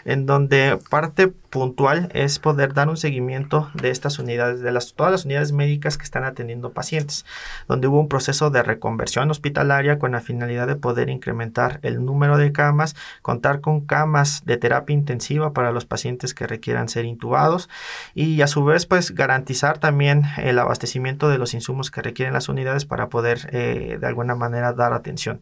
en 0.03 0.25
donde 0.25 0.77
parte 0.89 1.29
puntual 1.29 2.09
es 2.13 2.37
poder 2.37 2.73
dar 2.73 2.89
un 2.89 2.97
seguimiento 2.97 3.71
de 3.73 3.91
estas 3.91 4.19
unidades, 4.19 4.59
de 4.59 4.71
las, 4.71 4.93
todas 4.93 5.11
las 5.13 5.25
unidades 5.25 5.53
médicas 5.53 5.97
que 5.97 6.03
están 6.03 6.25
atendiendo 6.25 6.73
pacientes, 6.73 7.25
donde 7.69 7.87
hubo 7.87 8.01
un 8.01 8.09
proceso 8.09 8.49
de 8.49 8.63
reconversión 8.63 9.31
hospitalaria 9.31 9.97
con 9.97 10.11
la 10.11 10.19
finalidad 10.19 10.67
de 10.67 10.75
poder 10.75 11.09
incrementar 11.09 11.79
el 11.83 12.03
número 12.03 12.37
de 12.37 12.51
camas, 12.51 12.95
contar 13.21 13.61
con 13.61 13.85
camas 13.85 14.43
de 14.45 14.57
terapia 14.57 14.88
intensiva 14.91 15.53
para 15.53 15.71
los 15.71 15.85
pacientes 15.85 16.33
que 16.33 16.47
requieran 16.47 16.89
ser 16.89 17.05
intubados 17.05 17.69
y 18.13 18.41
a 18.41 18.47
su 18.47 18.63
vez 18.63 18.85
pues 18.85 19.15
garantizar 19.15 19.77
también 19.77 20.23
el 20.37 20.59
abastecimiento 20.59 21.29
de 21.29 21.37
los 21.37 21.53
insumos 21.53 21.91
que 21.91 22.01
requieren 22.01 22.33
las 22.33 22.49
unidades 22.49 22.85
para 22.85 23.09
poder 23.09 23.49
eh, 23.51 23.97
de 23.99 24.07
alguna 24.07 24.35
manera 24.35 24.73
dar 24.73 24.93
atención. 24.93 25.41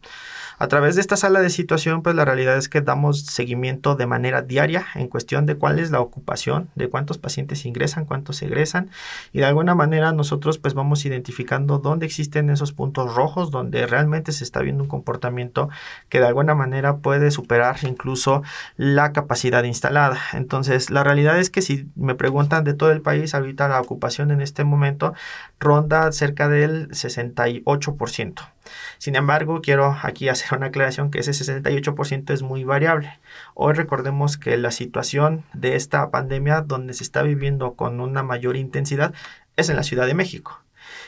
A 0.58 0.66
través 0.66 0.96
de 0.96 1.00
esta 1.00 1.16
sala 1.16 1.40
de 1.40 1.50
situación, 1.50 2.02
pues 2.02 2.16
la 2.16 2.24
realidad 2.24 2.56
es 2.56 2.68
que 2.68 2.80
damos 2.80 3.22
seguimiento 3.22 3.94
de 3.94 4.06
manera 4.06 4.42
diaria 4.42 4.86
en 4.96 5.06
cuestión 5.06 5.46
de 5.46 5.54
cuál 5.56 5.78
es 5.78 5.90
la 5.92 6.00
ocupación, 6.00 6.68
de 6.74 6.88
cuántos 6.88 7.16
pacientes 7.18 7.64
ingresan, 7.64 8.06
cuántos 8.06 8.42
egresan 8.42 8.90
y 9.32 9.38
de 9.38 9.44
alguna 9.44 9.74
manera 9.74 10.12
nosotros 10.12 10.58
pues 10.58 10.74
vamos 10.74 11.04
identificando 11.04 11.78
dónde 11.78 12.06
existen 12.06 12.50
esos 12.50 12.72
puntos 12.72 13.14
rojos, 13.14 13.50
donde 13.50 13.86
realmente 13.86 14.32
se 14.32 14.42
está 14.44 14.60
viendo 14.60 14.82
un 14.82 14.88
comportamiento 14.88 15.68
que 16.08 16.18
de 16.18 16.26
alguna 16.26 16.54
manera 16.54 16.98
puede 16.98 17.30
superar 17.30 17.76
incluso 17.82 18.42
la 18.76 19.12
capacidad 19.12 19.37
instalada. 19.44 20.18
Entonces, 20.32 20.90
la 20.90 21.04
realidad 21.04 21.38
es 21.38 21.50
que 21.50 21.62
si 21.62 21.88
me 21.94 22.14
preguntan 22.14 22.64
de 22.64 22.74
todo 22.74 22.90
el 22.90 23.00
país, 23.00 23.34
ahorita 23.34 23.68
la 23.68 23.80
ocupación 23.80 24.30
en 24.30 24.40
este 24.40 24.64
momento 24.64 25.14
ronda 25.58 26.10
cerca 26.12 26.48
del 26.48 26.88
68%. 26.90 28.52
Sin 28.98 29.16
embargo, 29.16 29.60
quiero 29.62 29.96
aquí 30.02 30.28
hacer 30.28 30.56
una 30.56 30.66
aclaración 30.66 31.10
que 31.10 31.20
ese 31.20 31.32
68% 31.32 32.32
es 32.32 32.42
muy 32.42 32.64
variable. 32.64 33.18
Hoy 33.54 33.74
recordemos 33.74 34.36
que 34.36 34.56
la 34.56 34.70
situación 34.70 35.44
de 35.52 35.76
esta 35.76 36.10
pandemia 36.10 36.62
donde 36.62 36.94
se 36.94 37.04
está 37.04 37.22
viviendo 37.22 37.74
con 37.74 38.00
una 38.00 38.22
mayor 38.22 38.56
intensidad 38.56 39.14
es 39.56 39.68
en 39.68 39.76
la 39.76 39.82
Ciudad 39.82 40.06
de 40.06 40.14
México. 40.14 40.60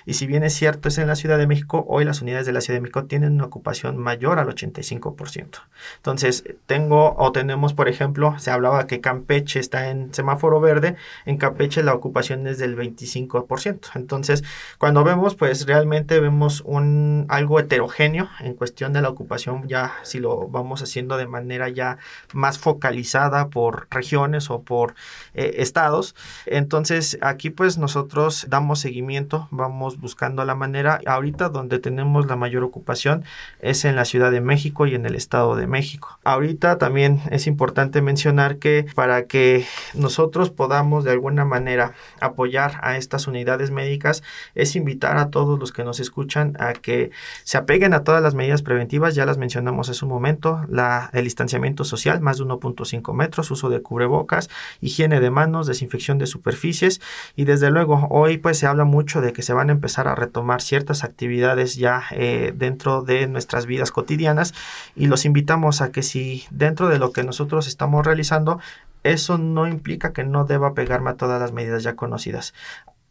Y 0.07 0.15
si 0.15 0.27
bien 0.27 0.43
es 0.43 0.55
cierto, 0.55 0.89
es 0.89 0.99
en 0.99 1.07
la 1.07 1.17
Ciudad 1.17 1.39
de 1.39 1.47
México, 1.47 1.85
hoy 1.89 2.05
las 2.05 2.23
unidades 2.23 2.47
de 2.47 2.53
la 2.53 2.61
Ciudad 2.61 2.79
de 2.79 2.83
México 2.83 3.05
tienen 3.05 3.33
una 3.33 3.45
ocupación 3.45 3.99
mayor 3.99 4.39
al 4.39 4.49
85%. 4.49 5.61
Entonces, 5.97 6.45
tengo 6.67 7.15
o 7.17 7.33
tenemos, 7.33 7.75
por 7.75 7.89
ejemplo, 7.89 8.39
se 8.39 8.51
hablaba 8.51 8.87
que 8.87 9.01
Campeche 9.01 9.61
está 9.61 9.91
en 9.91 10.13
semáforo 10.15 10.61
verde, 10.61 10.97
en 11.27 11.37
Campeche 11.37 11.83
la 11.83 11.95
ocupación 11.95 12.47
es 12.47 12.59
del 12.59 12.77
25%. 12.77 13.91
Entonces, 13.95 14.45
cuando 14.79 15.05
vemos, 15.05 15.35
pues 15.35 15.67
realmente 15.67 16.21
vemos 16.21 16.63
un 16.65 17.27
algo 17.29 17.59
heterogéneo 17.59 18.29
en 18.41 18.55
cuestión 18.55 18.93
de 18.93 19.03
la 19.03 19.09
ocupación, 19.09 19.69
ya 19.69 19.93
si 20.03 20.19
lo 20.19 20.49
vamos 20.49 20.83
haciendo 20.83 21.17
de 21.17 21.27
manera 21.27 21.69
ya 21.69 21.99
más 22.33 22.59
focalizada 22.59 23.49
por 23.49 23.89
regiones 23.91 24.51
o 24.51 24.63
por 24.63 24.95
eh, 25.35 25.57
estados. 25.59 26.15
Entonces, 26.47 27.19
aquí 27.21 27.51
pues 27.51 27.79
nosotros 27.79 28.47
damos 28.49 28.81
seguimiento, 28.81 29.49
vamos 29.51 29.90
buscando 29.99 30.45
la 30.45 30.55
manera. 30.55 31.01
Ahorita 31.07 31.49
donde 31.49 31.79
tenemos 31.79 32.27
la 32.27 32.37
mayor 32.37 32.63
ocupación 32.63 33.25
es 33.61 33.85
en 33.85 33.97
la 33.97 34.05
Ciudad 34.05 34.31
de 34.31 34.41
México 34.41 34.87
y 34.87 34.95
en 34.95 35.07
el 35.07 35.15
Estado 35.15 35.57
de 35.57 35.67
México. 35.67 36.19
Ahorita 36.25 36.79
también 36.79 37.21
es 37.31 37.47
importante 37.47 38.03
mencionar 38.03 38.59
que 38.59 38.87
para 38.95 39.25
que 39.25 39.67
nosotros 39.95 40.51
podamos 40.51 41.05
de 41.05 41.13
alguna 41.13 41.45
manera 41.45 41.93
apoyar 42.21 42.79
a 42.83 42.97
estas 42.97 43.27
unidades 43.27 43.71
médicas 43.71 44.23
es 44.55 44.77
invitar 44.77 45.17
a 45.19 45.31
todos 45.31 45.59
los 45.59 45.73
que 45.73 45.85
nos 45.85 46.01
escuchan 46.01 46.57
a 46.59 46.73
que 46.73 47.11
se 47.45 47.59
apeguen 47.59 47.95
a 47.95 48.05
todas 48.05 48.23
las 48.23 48.35
medidas 48.35 48.63
preventivas, 48.63 49.15
ya 49.15 49.27
las 49.27 49.39
mencionamos 49.39 49.89
hace 49.89 50.05
un 50.05 50.11
momento, 50.11 50.65
la, 50.69 51.11
el 51.13 51.25
distanciamiento 51.25 51.85
social, 51.85 52.21
más 52.21 52.39
de 52.39 52.45
1.5 52.45 53.15
metros, 53.15 53.51
uso 53.51 53.69
de 53.69 53.83
cubrebocas, 53.83 54.49
higiene 54.81 55.21
de 55.21 55.31
manos, 55.31 55.67
desinfección 55.67 56.19
de 56.19 56.27
superficies 56.27 57.01
y 57.37 57.45
desde 57.45 57.71
luego 57.71 58.09
hoy 58.11 58.39
pues 58.39 58.59
se 58.59 58.67
habla 58.67 58.85
mucho 58.85 59.21
de 59.21 59.33
que 59.33 59.43
se 59.43 59.53
van 59.53 59.71
a 59.71 59.73
empezar 59.81 60.09
a 60.09 60.15
retomar 60.15 60.61
ciertas 60.61 61.05
actividades 61.05 61.77
ya 61.77 62.03
eh, 62.11 62.53
dentro 62.55 63.01
de 63.01 63.27
nuestras 63.27 63.65
vidas 63.65 63.91
cotidianas. 63.91 64.53
Y 64.95 65.07
los 65.07 65.25
invitamos 65.25 65.81
a 65.81 65.91
que 65.91 66.03
si 66.03 66.45
dentro 66.51 66.91
de 66.91 66.99
lo 66.99 67.13
que 67.13 67.25
nosotros 67.25 67.67
estamos 67.67 68.05
realizando 68.05 68.61
eso 69.03 69.39
no 69.39 69.67
implica 69.67 70.13
que 70.13 70.25
no 70.25 70.45
deba 70.45 70.75
pegarme 70.75 71.09
a 71.09 71.15
todas 71.15 71.41
las 71.41 71.53
medidas 71.53 71.83
ya 71.83 71.97
conocidas 71.97 72.53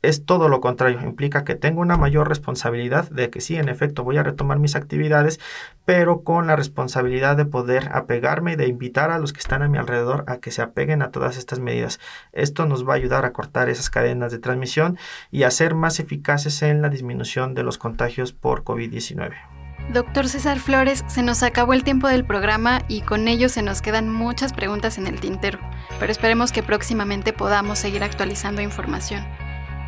es 0.02 0.26
todo 0.26 0.48
lo 0.48 0.62
contrario, 0.62 1.02
implica 1.02 1.44
que 1.44 1.56
tengo 1.56 1.82
una 1.82 1.98
mayor 1.98 2.30
responsabilidad 2.30 3.10
de 3.10 3.30
que 3.30 3.42
sí, 3.42 3.58
en 3.58 3.68
efecto, 3.68 4.04
voy 4.04 4.18
a 4.18 4.24
retomar 4.24 4.58
mis 4.58 4.76
actividades, 4.76 5.40
pero 5.86 6.24
con 6.24 6.48
la 6.48 6.56
responsabilidad 6.56 7.36
de 7.36 7.46
poder 7.46 7.90
apegarme 7.94 8.54
y 8.54 8.56
de 8.56 8.68
invitar 8.68 9.12
a 9.12 9.20
los 9.20 9.34
que 9.34 9.40
están 9.40 9.62
a 9.62 9.68
mi 9.68 9.78
alrededor 9.78 10.24
a 10.28 10.38
que 10.38 10.52
se 10.52 10.62
apeguen 10.62 11.02
a 11.02 11.12
todas 11.12 11.38
estas 11.38 11.60
medidas. 11.60 12.00
Esto 12.32 12.66
nos 12.66 12.88
va 12.88 12.94
a 12.94 12.98
ayudar 12.98 13.26
a 13.26 13.34
cortar 13.34 13.70
esas 13.70 13.90
cadenas 13.90 14.32
de 14.32 14.40
transmisión 14.40 14.98
y 15.32 15.44
a 15.44 15.52
ser 15.52 15.76
más 15.76 16.00
eficaces 16.00 16.62
en 16.62 16.82
la 16.82 16.90
disminución 16.90 17.54
de 17.54 17.64
los 17.64 17.78
contagios 17.78 18.32
por 18.32 18.64
COVID-19. 18.64 19.34
Doctor 19.94 20.28
César 20.28 20.60
Flores, 20.60 21.04
se 21.08 21.24
nos 21.24 21.42
acabó 21.42 21.74
el 21.74 21.84
tiempo 21.84 22.08
del 22.08 22.24
programa 22.24 22.84
y 22.88 23.02
con 23.02 23.28
ello 23.28 23.50
se 23.50 23.64
nos 23.64 23.82
quedan 23.82 24.08
muchas 24.14 24.54
preguntas 24.54 25.00
en 25.00 25.08
el 25.08 25.20
tintero, 25.20 25.60
pero 26.00 26.12
esperemos 26.12 26.52
que 26.52 26.62
próximamente 26.62 27.34
podamos 27.34 27.80
seguir 27.80 28.04
actualizando 28.04 28.62
información. 28.62 29.26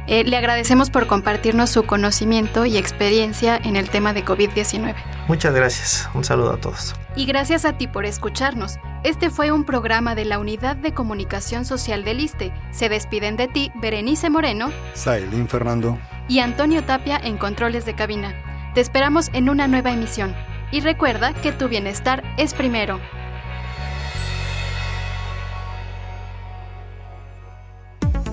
Eh, 0.07 0.23
le 0.23 0.35
agradecemos 0.37 0.89
por 0.89 1.07
compartirnos 1.07 1.69
su 1.69 1.83
conocimiento 1.83 2.65
y 2.65 2.77
experiencia 2.77 3.57
en 3.63 3.75
el 3.75 3.89
tema 3.89 4.13
de 4.13 4.25
COVID-19. 4.25 4.95
Muchas 5.27 5.53
gracias. 5.53 6.09
Un 6.13 6.23
saludo 6.23 6.53
a 6.53 6.57
todos. 6.57 6.95
Y 7.15 7.25
gracias 7.25 7.65
a 7.65 7.77
ti 7.77 7.87
por 7.87 8.05
escucharnos. 8.05 8.77
Este 9.03 9.29
fue 9.29 9.51
un 9.51 9.63
programa 9.63 10.15
de 10.15 10.25
la 10.25 10.39
Unidad 10.39 10.75
de 10.75 10.93
Comunicación 10.93 11.65
Social 11.65 12.03
del 12.03 12.19
ISTE. 12.19 12.53
Se 12.71 12.89
despiden 12.89 13.35
de 13.37 13.47
ti 13.47 13.71
Berenice 13.75 14.29
Moreno, 14.29 14.71
Sailín 14.93 15.47
Fernando 15.47 15.97
y 16.27 16.39
Antonio 16.39 16.83
Tapia 16.83 17.19
en 17.21 17.37
Controles 17.37 17.85
de 17.85 17.95
Cabina. 17.95 18.33
Te 18.73 18.81
esperamos 18.81 19.29
en 19.33 19.49
una 19.49 19.67
nueva 19.67 19.91
emisión. 19.91 20.33
Y 20.71 20.79
recuerda 20.79 21.33
que 21.33 21.51
tu 21.51 21.67
bienestar 21.67 22.23
es 22.37 22.53
primero. 22.53 22.99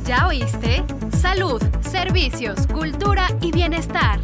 ¿Ya 0.08 0.26
oíste? 0.26 0.82
Salud, 1.20 1.62
servicios, 1.82 2.66
cultura 2.66 3.26
y 3.42 3.52
bienestar. 3.52 4.18